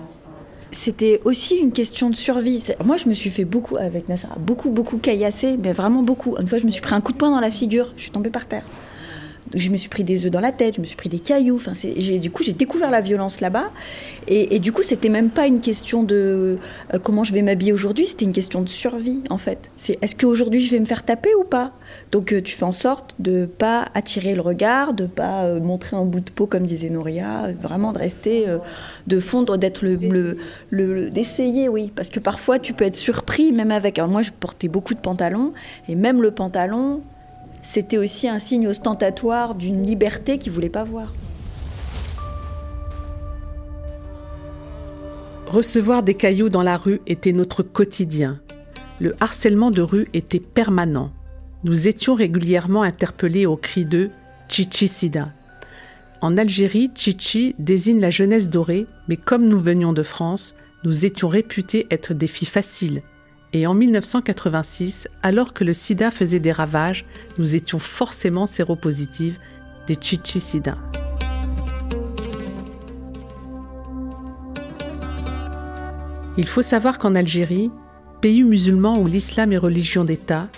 C'était 0.73 1.21
aussi 1.27 1.57
une 1.57 1.73
question 1.73 2.09
de 2.09 2.17
survie. 2.17 2.65
Moi, 2.83 2.97
je 2.97 3.11
me 3.11 3.13
suis 3.13 3.29
fait 3.29 3.45
beaucoup, 3.45 3.77
avec 3.77 4.09
Nassara, 4.09 4.37
beaucoup, 4.39 4.71
beaucoup 4.71 4.97
caillasser, 4.97 5.59
mais 5.63 5.73
vraiment 5.73 6.03
beaucoup. 6.03 6.39
Une 6.41 6.47
fois, 6.47 6.57
je 6.57 6.65
me 6.65 6.71
suis 6.71 6.81
pris 6.81 6.95
un 6.95 7.03
coup 7.03 7.13
de 7.13 7.19
poing 7.19 7.31
dans 7.31 7.41
la 7.41 7.51
figure, 7.51 7.93
je 7.99 8.05
suis 8.05 8.11
tombée 8.11 8.31
par 8.31 8.47
terre. 8.47 8.65
Je 9.55 9.71
me 9.71 9.77
suis 9.77 9.89
pris 9.89 10.05
des 10.05 10.27
œufs 10.27 10.31
dans 10.31 10.41
la 10.41 10.53
tête, 10.53 10.77
je 10.77 10.81
me 10.81 10.87
suis 10.87 10.97
pris 10.97 11.09
des 11.09 11.19
cailloux. 11.19 11.57
Enfin, 11.57 11.73
du 11.73 12.31
coup, 12.31 12.43
j'ai 12.43 12.53
découvert 12.53 12.91
la 12.91 13.01
violence 13.01 13.41
là-bas. 13.41 13.71
Et, 14.27 14.59
du 14.59 14.73
coup, 14.73 14.83
c'était 14.83 15.09
même 15.09 15.31
pas 15.31 15.47
une 15.47 15.61
question 15.61 16.03
de 16.03 16.59
euh, 16.93 16.99
comment 17.03 17.25
je 17.25 17.33
vais 17.33 17.43
m'habiller 17.43 17.73
aujourd'hui, 17.73 18.07
c'était 18.07 18.25
une 18.25 18.33
question 18.33 18.61
de 18.63 18.69
survie, 18.69 19.21
en 19.31 19.39
fait. 19.39 19.71
C'est 19.77 19.99
est-ce 20.03 20.15
qu'aujourd'hui, 20.15 20.61
je 20.61 20.71
vais 20.71 20.81
me 20.81 20.85
faire 20.85 21.05
taper 21.05 21.35
ou 21.35 21.45
pas? 21.45 21.73
Donc, 22.13 22.33
euh, 22.33 22.43
tu 22.43 22.55
fais 22.57 22.65
en 22.65 22.73
sorte 22.73 23.15
de 23.19 23.47
pas 23.47 23.89
attirer 23.95 24.35
le 24.35 24.43
regard, 24.43 24.93
de 24.95 25.07
pas 25.07 25.45
euh, 25.45 25.61
montrer 25.61 25.97
un 25.97 26.05
bout 26.05 26.21
de 26.21 26.31
peau, 26.31 26.47
comme 26.47 26.67
disait 26.67 26.91
Nouria, 26.91 27.53
vraiment 27.61 27.93
de 27.93 27.99
rester, 27.99 28.47
de 29.07 29.21
fondre, 29.21 29.57
d'être 29.57 29.83
le- 29.83 30.37
le- 30.71 31.11
d'essayer, 31.11 31.69
oui, 31.69 31.91
parce 31.95 32.09
que 32.09 32.21
parfois 32.21 32.59
tu 32.59 32.73
peux 32.75 32.85
être 32.85 32.97
surpris, 32.97 33.53
même 33.53 33.71
avec. 33.71 33.99
Alors 33.99 34.11
moi, 34.11 34.23
je 34.23 34.31
portais 34.31 34.69
beaucoup 34.69 34.95
de 34.95 35.01
pantalons, 35.01 35.53
et 35.89 35.95
même 35.95 36.23
le 36.23 36.31
pantalon, 36.31 37.01
c'était 37.71 37.99
aussi 37.99 38.27
un 38.31 38.39
signe 38.39 38.67
ostentatoire 38.67 39.55
d'une 39.55 39.87
liberté 39.87 40.39
qu'ils 40.39 40.53
voulaient 40.53 40.71
pas 40.71 40.85
voir. 40.85 41.13
Recevoir 45.47 46.03
des 46.03 46.15
cailloux 46.15 46.49
dans 46.49 46.63
la 46.63 46.79
rue 46.79 47.03
était 47.07 47.33
notre 47.33 47.63
quotidien. 47.63 48.41
Le 49.01 49.15
harcèlement 49.21 49.71
de 49.71 49.83
rue 49.83 50.09
était 50.15 50.41
permanent. 50.41 51.13
Nous 51.63 51.89
étions 51.89 52.15
régulièrement 52.15 52.85
interpellés 52.85 53.45
au 53.45 53.59
cri 53.59 53.85
de 53.85 54.09
Chichi 54.49 54.89
Sida. 54.89 55.29
En 56.23 56.39
Algérie, 56.39 56.91
Chichi 56.95 57.55
désigne 57.59 58.01
la 58.01 58.09
jeunesse 58.09 58.49
dorée, 58.49 58.87
mais 59.09 59.19
comme 59.19 59.47
nous 59.47 59.61
venions 59.61 59.93
de 59.93 60.03
France, 60.03 60.55
nous 60.85 61.05
étions 61.05 61.29
réputés 61.29 61.87
être 61.91 62.15
des 62.15 62.29
filles 62.29 62.49
faciles. 62.49 63.03
Et 63.55 63.67
en 63.67 63.73
1986, 63.73 65.09
alors 65.23 65.55
que 65.55 65.65
le 65.65 65.73
sida 65.73 66.11
faisait 66.11 66.39
des 66.39 66.53
ravages, 66.53 67.07
nous 67.39 67.57
étions 67.57 67.79
forcément 67.79 68.47
séropositives 68.47 69.39
des 69.87 69.97
chichi-sida. 69.99 70.77
Il 76.37 76.47
faut 76.47 76.63
savoir 76.63 76.99
qu'en 76.99 77.15
Algérie, 77.15 77.71
pays 78.21 78.45
musulman 78.45 78.99
où 78.99 79.07
l'islam 79.07 79.53
est 79.53 79.59
religion 79.59 80.05
d'État, 80.05 80.49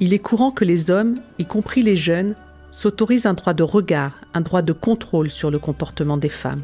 il 0.00 0.12
est 0.12 0.18
courant 0.18 0.50
que 0.50 0.64
les 0.64 0.90
hommes, 0.90 1.14
y 1.38 1.46
compris 1.46 1.82
les 1.82 1.96
jeunes, 1.96 2.34
s'autorisent 2.72 3.26
un 3.26 3.34
droit 3.34 3.54
de 3.54 3.62
regard, 3.62 4.12
un 4.34 4.40
droit 4.40 4.62
de 4.62 4.72
contrôle 4.72 5.30
sur 5.30 5.52
le 5.52 5.60
comportement 5.60 6.16
des 6.16 6.28
femmes. 6.28 6.62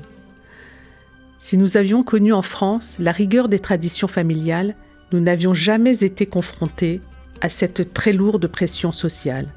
Si 1.38 1.56
nous 1.56 1.76
avions 1.76 2.02
connu 2.02 2.32
en 2.32 2.42
France 2.42 2.96
la 2.98 3.12
rigueur 3.12 3.48
des 3.48 3.60
traditions 3.60 4.08
familiales, 4.08 4.74
nous 5.12 5.20
n'avions 5.20 5.54
jamais 5.54 6.04
été 6.04 6.26
confrontés 6.26 7.00
à 7.40 7.48
cette 7.48 7.94
très 7.94 8.12
lourde 8.12 8.46
pression 8.46 8.90
sociale. 8.90 9.48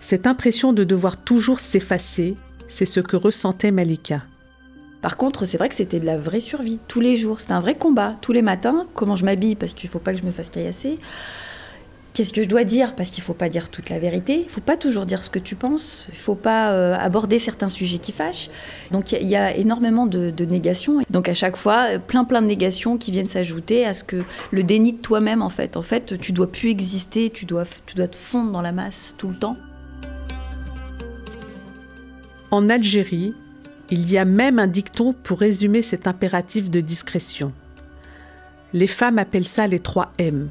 Cette 0.00 0.26
impression 0.26 0.72
de 0.72 0.84
devoir 0.84 1.16
toujours 1.16 1.60
s'effacer, 1.60 2.36
c'est 2.68 2.86
ce 2.86 3.00
que 3.00 3.16
ressentait 3.16 3.70
Malika. 3.70 4.22
Par 5.02 5.16
contre, 5.16 5.46
c'est 5.46 5.56
vrai 5.56 5.68
que 5.68 5.74
c'était 5.74 6.00
de 6.00 6.06
la 6.06 6.18
vraie 6.18 6.40
survie, 6.40 6.78
tous 6.88 7.00
les 7.00 7.16
jours. 7.16 7.40
C'était 7.40 7.52
un 7.52 7.60
vrai 7.60 7.74
combat, 7.74 8.14
tous 8.20 8.32
les 8.32 8.42
matins. 8.42 8.86
Comment 8.94 9.16
je 9.16 9.24
m'habille, 9.24 9.54
parce 9.54 9.72
qu'il 9.72 9.88
ne 9.88 9.92
faut 9.92 9.98
pas 9.98 10.12
que 10.12 10.20
je 10.20 10.26
me 10.26 10.30
fasse 10.30 10.50
caillasser. 10.50 10.98
Qu'est-ce 12.20 12.34
que 12.34 12.42
je 12.42 12.48
dois 12.48 12.64
dire? 12.64 12.94
Parce 12.96 13.08
qu'il 13.08 13.22
ne 13.22 13.24
faut 13.24 13.32
pas 13.32 13.48
dire 13.48 13.70
toute 13.70 13.88
la 13.88 13.98
vérité. 13.98 14.40
Il 14.40 14.44
ne 14.44 14.50
faut 14.50 14.60
pas 14.60 14.76
toujours 14.76 15.06
dire 15.06 15.24
ce 15.24 15.30
que 15.30 15.38
tu 15.38 15.56
penses. 15.56 16.04
Il 16.10 16.16
ne 16.16 16.18
faut 16.18 16.34
pas 16.34 16.70
euh, 16.72 16.94
aborder 16.94 17.38
certains 17.38 17.70
sujets 17.70 17.96
qui 17.96 18.12
fâchent. 18.12 18.50
Donc 18.90 19.12
il 19.12 19.26
y, 19.26 19.36
a 19.36 19.56
énormément 19.56 20.04
de, 20.04 20.44
négations. 20.44 21.00
Donc 21.08 21.30
à 21.30 21.32
chaque 21.32 21.56
fois, 21.56 21.98
plein 21.98 22.24
plein 22.24 22.42
de 22.42 22.46
négations 22.46 22.98
qui 22.98 23.10
viennent 23.10 23.26
s'ajouter 23.26 23.86
à 23.86 23.94
ce 23.94 24.04
que 24.04 24.22
le 24.50 24.62
déni 24.62 24.92
de 24.92 24.98
toi-même 24.98 25.40
en 25.40 25.48
fait. 25.48 25.78
En 25.78 25.82
fait, 25.82 26.20
tu 26.20 26.32
dois 26.32 26.52
plus 26.52 26.68
exister. 26.68 27.30
Tu 27.30 27.46
dois, 27.46 27.64
tu 27.86 27.94
dois 27.94 28.08
te 28.08 28.16
fondre 28.16 28.52
dans 28.52 28.60
la 28.60 28.72
masse 28.72 29.14
tout 29.16 29.28
le 29.28 29.36
temps. 29.36 29.56
En 32.50 32.68
Algérie, 32.68 33.32
il 33.88 34.10
y 34.10 34.18
a 34.18 34.26
même 34.26 34.58
un 34.58 34.66
dicton 34.66 35.14
pour 35.14 35.40
résumer 35.40 35.80
cet 35.80 36.06
impératif 36.06 36.70
de 36.70 36.82
discrétion. 36.82 37.54
Les 38.74 38.88
femmes 38.88 39.18
appellent 39.18 39.48
ça 39.48 39.66
les 39.66 39.80
trois 39.80 40.12
M 40.18 40.50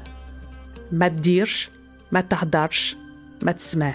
Maddirch, 0.92 1.70
Matardarch, 2.10 2.96
Matsmeh, 3.42 3.94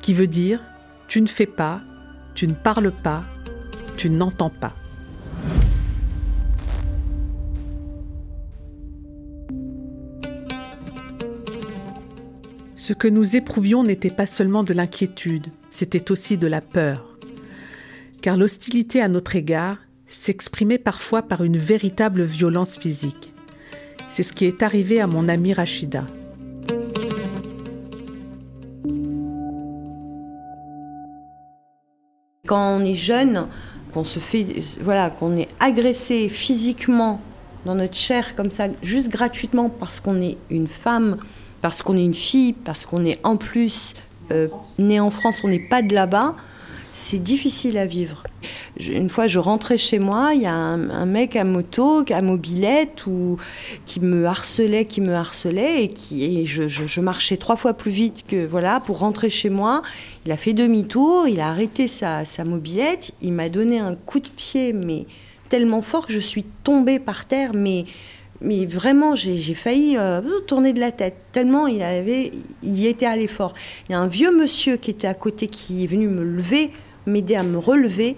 qui 0.00 0.14
veut 0.14 0.26
dire 0.26 0.60
tu 1.08 1.22
ne 1.22 1.26
fais 1.26 1.46
pas, 1.46 1.80
tu 2.34 2.46
ne 2.48 2.54
parles 2.54 2.90
pas, 2.90 3.24
tu 3.96 4.10
n'entends 4.10 4.50
pas. 4.50 4.74
Ce 12.74 12.92
que 12.92 13.08
nous 13.08 13.36
éprouvions 13.36 13.82
n'était 13.82 14.10
pas 14.10 14.26
seulement 14.26 14.62
de 14.62 14.72
l'inquiétude, 14.72 15.46
c'était 15.70 16.10
aussi 16.10 16.38
de 16.38 16.46
la 16.46 16.60
peur. 16.60 17.18
Car 18.20 18.36
l'hostilité 18.36 19.00
à 19.00 19.08
notre 19.08 19.36
égard 19.36 19.78
s'exprimait 20.08 20.78
parfois 20.78 21.22
par 21.22 21.42
une 21.42 21.56
véritable 21.56 22.22
violence 22.22 22.76
physique. 22.76 23.34
C'est 24.16 24.22
ce 24.22 24.32
qui 24.32 24.46
est 24.46 24.62
arrivé 24.62 24.98
à 25.02 25.06
mon 25.06 25.28
amie 25.28 25.52
Rachida. 25.52 26.06
Quand 32.46 32.78
on 32.78 32.82
est 32.82 32.94
jeune, 32.94 33.46
qu'on 33.92 34.04
se 34.04 34.18
fait, 34.18 34.46
voilà, 34.80 35.10
qu'on 35.10 35.36
est 35.36 35.48
agressé 35.60 36.30
physiquement 36.30 37.20
dans 37.66 37.74
notre 37.74 37.94
chair 37.94 38.34
comme 38.36 38.50
ça, 38.50 38.68
juste 38.80 39.10
gratuitement 39.10 39.68
parce 39.68 40.00
qu'on 40.00 40.22
est 40.22 40.38
une 40.48 40.66
femme, 40.66 41.18
parce 41.60 41.82
qu'on 41.82 41.98
est 41.98 42.04
une 42.04 42.14
fille, 42.14 42.54
parce 42.54 42.86
qu'on 42.86 43.04
est 43.04 43.20
en 43.22 43.36
plus 43.36 43.96
euh, 44.30 44.48
né 44.78 44.98
en 44.98 45.10
France, 45.10 45.42
on 45.44 45.48
n'est 45.48 45.68
pas 45.68 45.82
de 45.82 45.92
là-bas 45.92 46.36
c'est 46.90 47.18
difficile 47.18 47.78
à 47.78 47.86
vivre. 47.86 48.22
une 48.80 49.08
fois, 49.08 49.26
je 49.26 49.38
rentrais 49.38 49.78
chez 49.78 49.98
moi, 49.98 50.32
il 50.34 50.42
y 50.42 50.46
a 50.46 50.54
un, 50.54 51.06
mec 51.06 51.36
à 51.36 51.44
moto, 51.44 52.04
à 52.10 52.22
mobilette, 52.22 53.06
ou, 53.06 53.38
qui 53.84 54.00
me 54.00 54.26
harcelait, 54.26 54.84
qui 54.84 55.00
me 55.00 55.14
harcelait, 55.14 55.84
et, 55.84 55.88
qui, 55.88 56.46
je, 56.46 57.00
marchais 57.00 57.36
trois 57.36 57.56
fois 57.56 57.74
plus 57.74 57.90
vite 57.90 58.24
que 58.26 58.46
voilà 58.46 58.80
pour 58.80 58.98
rentrer 58.98 59.30
chez 59.30 59.50
moi. 59.50 59.82
Il 60.24 60.32
a 60.32 60.36
fait 60.36 60.52
demi-tour, 60.52 61.28
il 61.28 61.40
a 61.40 61.48
arrêté 61.48 61.88
sa, 61.88 62.24
sa 62.24 62.44
mobilette, 62.44 63.12
il 63.22 63.32
m'a 63.32 63.48
donné 63.48 63.78
un 63.78 63.94
coup 63.94 64.20
de 64.20 64.28
pied, 64.28 64.72
mais 64.72 65.06
tellement 65.48 65.82
fort 65.82 66.06
que 66.06 66.12
je 66.12 66.18
suis 66.18 66.44
tombée 66.64 66.98
par 66.98 67.26
terre, 67.26 67.52
mais 67.54 67.84
mais 68.40 68.66
vraiment, 68.66 69.14
j'ai 69.14 69.54
failli 69.54 69.96
euh, 69.96 70.20
tourner 70.46 70.72
de 70.72 70.80
la 70.80 70.92
tête, 70.92 71.16
tellement 71.32 71.66
il, 71.66 71.82
avait, 71.82 72.32
il 72.62 72.78
y 72.78 72.86
était 72.86 73.06
allé 73.06 73.26
fort. 73.26 73.54
Il 73.88 73.92
y 73.92 73.94
a 73.94 73.98
un 73.98 74.06
vieux 74.06 74.36
monsieur 74.36 74.76
qui 74.76 74.90
était 74.90 75.06
à 75.06 75.14
côté 75.14 75.46
qui 75.46 75.84
est 75.84 75.86
venu 75.86 76.08
me 76.08 76.22
lever 76.22 76.70
m'aider 77.06 77.36
à 77.36 77.42
me 77.42 77.58
relever. 77.58 78.16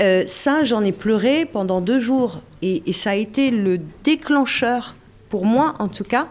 Euh, 0.00 0.24
ça, 0.26 0.64
j'en 0.64 0.82
ai 0.82 0.92
pleuré 0.92 1.46
pendant 1.46 1.80
deux 1.80 2.00
jours. 2.00 2.40
Et, 2.62 2.82
ça 2.92 3.10
a 3.10 3.14
été 3.14 3.50
le 3.50 3.78
déclencheur, 4.04 4.94
pour 5.28 5.44
moi 5.44 5.74
en 5.78 5.88
tout 5.88 6.04
cas, 6.04 6.28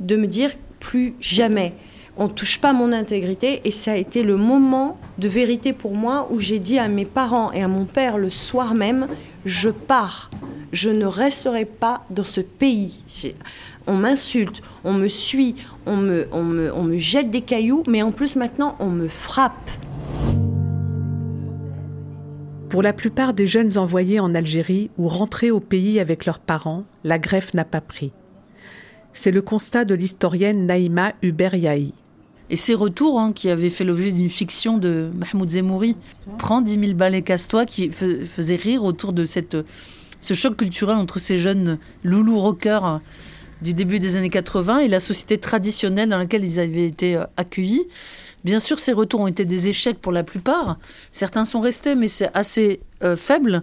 de 0.00 0.16
me 0.16 0.26
dire 0.26 0.50
plus 0.80 1.14
jamais. 1.20 1.74
On 2.16 2.24
ne 2.24 2.32
touche 2.32 2.60
pas 2.60 2.72
mon 2.72 2.92
intégrité. 2.92 3.60
Et 3.64 3.70
ça 3.70 3.92
a 3.92 3.96
été 3.96 4.22
le 4.22 4.36
moment 4.36 4.98
de 5.18 5.28
vérité 5.28 5.72
pour 5.72 5.94
moi 5.94 6.28
où 6.30 6.40
j'ai 6.40 6.58
dit 6.58 6.78
à 6.78 6.88
mes 6.88 7.04
parents 7.04 7.52
et 7.52 7.62
à 7.62 7.68
mon 7.68 7.84
père 7.84 8.18
le 8.18 8.30
soir 8.30 8.74
même, 8.74 9.08
je 9.44 9.70
pars. 9.70 10.30
Je 10.72 10.90
ne 10.90 11.06
resterai 11.06 11.64
pas 11.64 12.04
dans 12.10 12.24
ce 12.24 12.40
pays. 12.40 13.02
On 13.86 13.96
m'insulte, 13.96 14.62
on 14.82 14.92
me 14.92 15.08
suit, 15.08 15.54
on 15.86 15.96
me, 15.96 16.26
on, 16.32 16.42
me, 16.42 16.72
on 16.74 16.82
me 16.82 16.98
jette 16.98 17.30
des 17.30 17.42
cailloux, 17.42 17.82
mais 17.86 18.02
en 18.02 18.12
plus 18.12 18.36
maintenant 18.36 18.76
on 18.80 18.90
me 18.90 19.08
frappe. 19.08 19.70
Pour 22.68 22.82
la 22.82 22.92
plupart 22.92 23.34
des 23.34 23.46
jeunes 23.46 23.78
envoyés 23.78 24.18
en 24.18 24.34
Algérie 24.34 24.90
ou 24.98 25.06
rentrés 25.06 25.52
au 25.52 25.60
pays 25.60 26.00
avec 26.00 26.26
leurs 26.26 26.40
parents, 26.40 26.84
la 27.04 27.20
greffe 27.20 27.54
n'a 27.54 27.64
pas 27.64 27.80
pris. 27.80 28.12
C'est 29.12 29.30
le 29.30 29.42
constat 29.42 29.84
de 29.84 29.94
l'historienne 29.94 30.66
Naïma 30.66 31.12
Hubert 31.22 31.54
Et 32.50 32.56
ces 32.56 32.74
retours, 32.74 33.18
hein, 33.18 33.32
qui 33.32 33.48
avaient 33.48 33.70
fait 33.70 33.84
l'objet 33.84 34.12
d'une 34.12 34.28
fiction 34.28 34.78
de 34.78 35.10
Mahmoud 35.14 35.48
Zemouri, 35.48 35.96
Prends 36.38 36.60
10 36.60 36.78
000 36.78 36.92
balles 36.92 37.14
et 37.14 37.22
casse-toi, 37.22 37.64
qui 37.64 37.90
faisait 37.90 38.56
rire 38.56 38.84
autour 38.84 39.12
de 39.12 39.24
cette, 39.24 39.56
ce 40.20 40.34
choc 40.34 40.56
culturel 40.56 40.96
entre 40.96 41.18
ces 41.18 41.38
jeunes 41.38 41.78
loulous 42.02 42.38
rockers 42.38 43.00
du 43.62 43.72
début 43.72 43.98
des 43.98 44.16
années 44.16 44.30
80 44.30 44.80
et 44.80 44.88
la 44.88 45.00
société 45.00 45.38
traditionnelle 45.38 46.10
dans 46.10 46.18
laquelle 46.18 46.44
ils 46.44 46.60
avaient 46.60 46.86
été 46.86 47.16
euh, 47.16 47.24
accueillis. 47.36 47.86
Bien 48.44 48.60
sûr, 48.60 48.78
ces 48.78 48.92
retours 48.92 49.20
ont 49.20 49.26
été 49.26 49.46
des 49.46 49.68
échecs 49.68 49.98
pour 49.98 50.12
la 50.12 50.22
plupart. 50.22 50.78
Certains 51.12 51.46
sont 51.46 51.60
restés, 51.60 51.94
mais 51.94 52.08
c'est 52.08 52.30
assez 52.34 52.80
euh, 53.02 53.16
faible. 53.16 53.62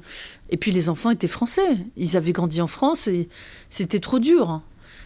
Et 0.49 0.57
puis 0.57 0.71
les 0.71 0.89
enfants 0.89 1.11
étaient 1.11 1.27
français. 1.27 1.77
Ils 1.97 2.17
avaient 2.17 2.31
grandi 2.31 2.61
en 2.61 2.67
France 2.67 3.07
et 3.07 3.29
c'était 3.69 3.99
trop 3.99 4.17
dur. 4.17 4.61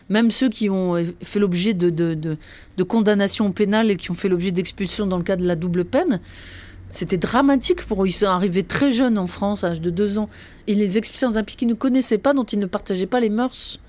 Même 0.10 0.30
ceux 0.30 0.50
qui 0.50 0.70
ont 0.70 1.04
fait 1.24 1.39
l'objet 1.39 1.74
de, 1.74 1.89
de, 1.89 2.13
de, 2.78 2.84
condamnations 2.84 3.52
pénales 3.52 3.89
et 3.89 3.96
qui 3.96 4.12
ont 4.12 4.15
fait 4.15 4.30
l'objet 4.30 4.52
d'expulsion 4.52 5.08
dans 5.08 5.18
le 5.18 5.24
cas 5.24 5.36
de 5.36 5.46
la 5.46 5.56
double 5.56 5.84
peine, 5.84 6.20
c'était 6.91 7.18
dramatique 7.18 7.86
pour 7.86 8.04
eux. 8.04 8.08
Ils 8.08 8.12
sont 8.12 8.28
arrivés 8.28 8.63
très 8.63 8.91
jeunes 8.91 9.18
en 9.18 9.28
France, 9.28 9.63
à 9.63 9.70
l'âge 9.70 9.82
de 9.82 9.89
deux 9.89 10.20
ans. 10.20 10.30
Et 10.68 10.76
les 10.76 10.98
expulsions 10.98 11.32
d'un 11.32 11.44
pays 11.44 11.56
qu'ils 11.56 11.68
ne 11.68 11.74
connaissaient 11.74 12.20
pas, 12.20 12.34
dont 12.34 12.44
ils 12.44 12.60
ne 12.60 12.68
partageaient 12.68 13.08
pas 13.08 13.20
les 13.20 13.30
mœurs. 13.30 13.80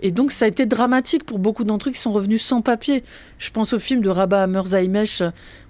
Et 0.00 0.10
donc 0.10 0.30
ça 0.30 0.44
a 0.44 0.48
été 0.48 0.66
dramatique 0.66 1.24
pour 1.24 1.38
beaucoup 1.38 1.64
d'entre 1.64 1.88
eux 1.88 1.92
qui 1.92 2.00
sont 2.00 2.12
revenus 2.12 2.42
sans 2.42 2.60
papier. 2.60 3.02
Je 3.38 3.50
pense 3.50 3.72
au 3.72 3.78
film 3.78 4.02
de 4.02 4.10
Rabat 4.10 4.46
Merzaimesh, 4.46 5.22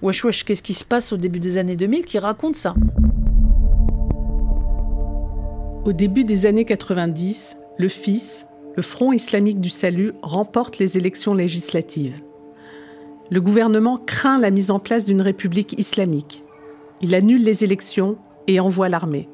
Wesh 0.02 0.24
Wesh, 0.24 0.44
qu'est-ce 0.44 0.62
qui 0.62 0.74
se 0.74 0.84
passe 0.84 1.12
au 1.12 1.16
début 1.16 1.38
des 1.38 1.58
années 1.58 1.76
2000, 1.76 2.04
qui 2.04 2.18
raconte 2.18 2.56
ça. 2.56 2.74
Au 5.84 5.92
début 5.92 6.24
des 6.24 6.46
années 6.46 6.64
90, 6.64 7.56
le 7.78 7.88
FIS, 7.88 8.46
le 8.76 8.82
Front 8.82 9.12
islamique 9.12 9.60
du 9.60 9.70
salut, 9.70 10.12
remporte 10.22 10.78
les 10.78 10.98
élections 10.98 11.32
législatives. 11.32 12.20
Le 13.30 13.40
gouvernement 13.40 13.96
craint 13.96 14.38
la 14.38 14.50
mise 14.50 14.70
en 14.70 14.78
place 14.78 15.06
d'une 15.06 15.22
république 15.22 15.72
islamique. 15.78 16.44
Il 17.00 17.14
annule 17.14 17.42
les 17.42 17.64
élections 17.64 18.18
et 18.46 18.60
envoie 18.60 18.90
l'armée. 18.90 19.28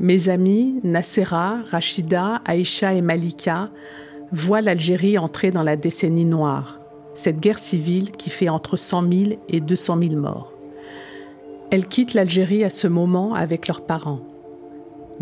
Mes 0.00 0.30
amis, 0.30 0.80
Nassera, 0.82 1.58
Rachida, 1.70 2.40
Aïcha 2.46 2.94
et 2.94 3.02
Malika, 3.02 3.70
voient 4.32 4.62
l'Algérie 4.62 5.18
entrer 5.18 5.50
dans 5.50 5.62
la 5.62 5.76
décennie 5.76 6.24
noire, 6.24 6.80
cette 7.14 7.40
guerre 7.40 7.58
civile 7.58 8.10
qui 8.10 8.30
fait 8.30 8.48
entre 8.48 8.78
100 8.78 9.12
000 9.12 9.30
et 9.50 9.60
200 9.60 9.98
000 10.02 10.16
morts. 10.16 10.54
Elles 11.70 11.86
quittent 11.86 12.14
l'Algérie 12.14 12.64
à 12.64 12.70
ce 12.70 12.88
moment 12.88 13.34
avec 13.34 13.68
leurs 13.68 13.84
parents. 13.84 14.31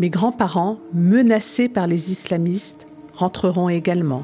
Mes 0.01 0.09
grands-parents, 0.09 0.79
menacés 0.95 1.69
par 1.69 1.85
les 1.85 2.11
islamistes, 2.11 2.87
rentreront 3.15 3.69
également. 3.69 4.23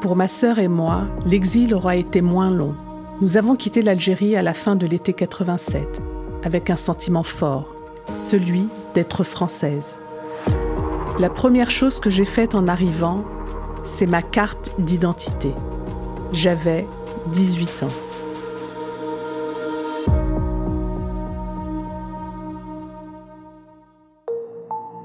Pour 0.00 0.14
ma 0.14 0.28
sœur 0.28 0.60
et 0.60 0.68
moi, 0.68 1.08
l'exil 1.26 1.74
aura 1.74 1.96
été 1.96 2.20
moins 2.20 2.52
long. 2.52 2.76
Nous 3.20 3.36
avons 3.36 3.56
quitté 3.56 3.82
l'Algérie 3.82 4.36
à 4.36 4.42
la 4.42 4.54
fin 4.54 4.76
de 4.76 4.86
l'été 4.86 5.12
87, 5.12 6.00
avec 6.44 6.70
un 6.70 6.76
sentiment 6.76 7.24
fort, 7.24 7.74
celui 8.14 8.68
d'être 8.94 9.24
française. 9.24 9.98
La 11.18 11.30
première 11.30 11.72
chose 11.72 11.98
que 11.98 12.10
j'ai 12.10 12.26
faite 12.26 12.54
en 12.54 12.68
arrivant, 12.68 13.24
c'est 13.82 14.06
ma 14.06 14.22
carte 14.22 14.72
d'identité. 14.78 15.52
J'avais 16.30 16.86
18 17.32 17.82
ans. 17.82 18.03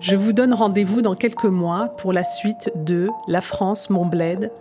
Je 0.09 0.15
vous 0.15 0.33
donne 0.33 0.55
rendez-vous 0.55 1.03
dans 1.03 1.13
quelques 1.13 1.45
mois 1.45 1.89
pour 1.97 2.13
la 2.13 2.23
suite 2.23 2.71
de 2.75 3.09
La 3.27 3.41
France, 3.41 3.91
mon 3.91 4.07
bled, 4.07 4.51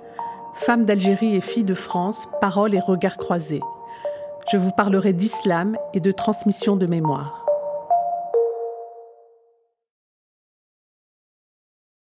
Femmes 0.53 0.85
d'Algérie 0.85 1.37
et 1.37 1.41
filles 1.41 1.65
de 1.65 1.73
France, 1.73 2.29
paroles 2.43 2.75
et 2.75 2.81
regards 2.81 3.17
croisés. 3.17 3.63
Je 4.53 4.59
vous 4.59 4.73
parlerai 4.73 5.15
d'islam 5.15 5.79
et 5.95 6.01
de 6.01 6.13
transmission 6.13 6.77
de 6.77 6.85
mémoire. 6.85 7.48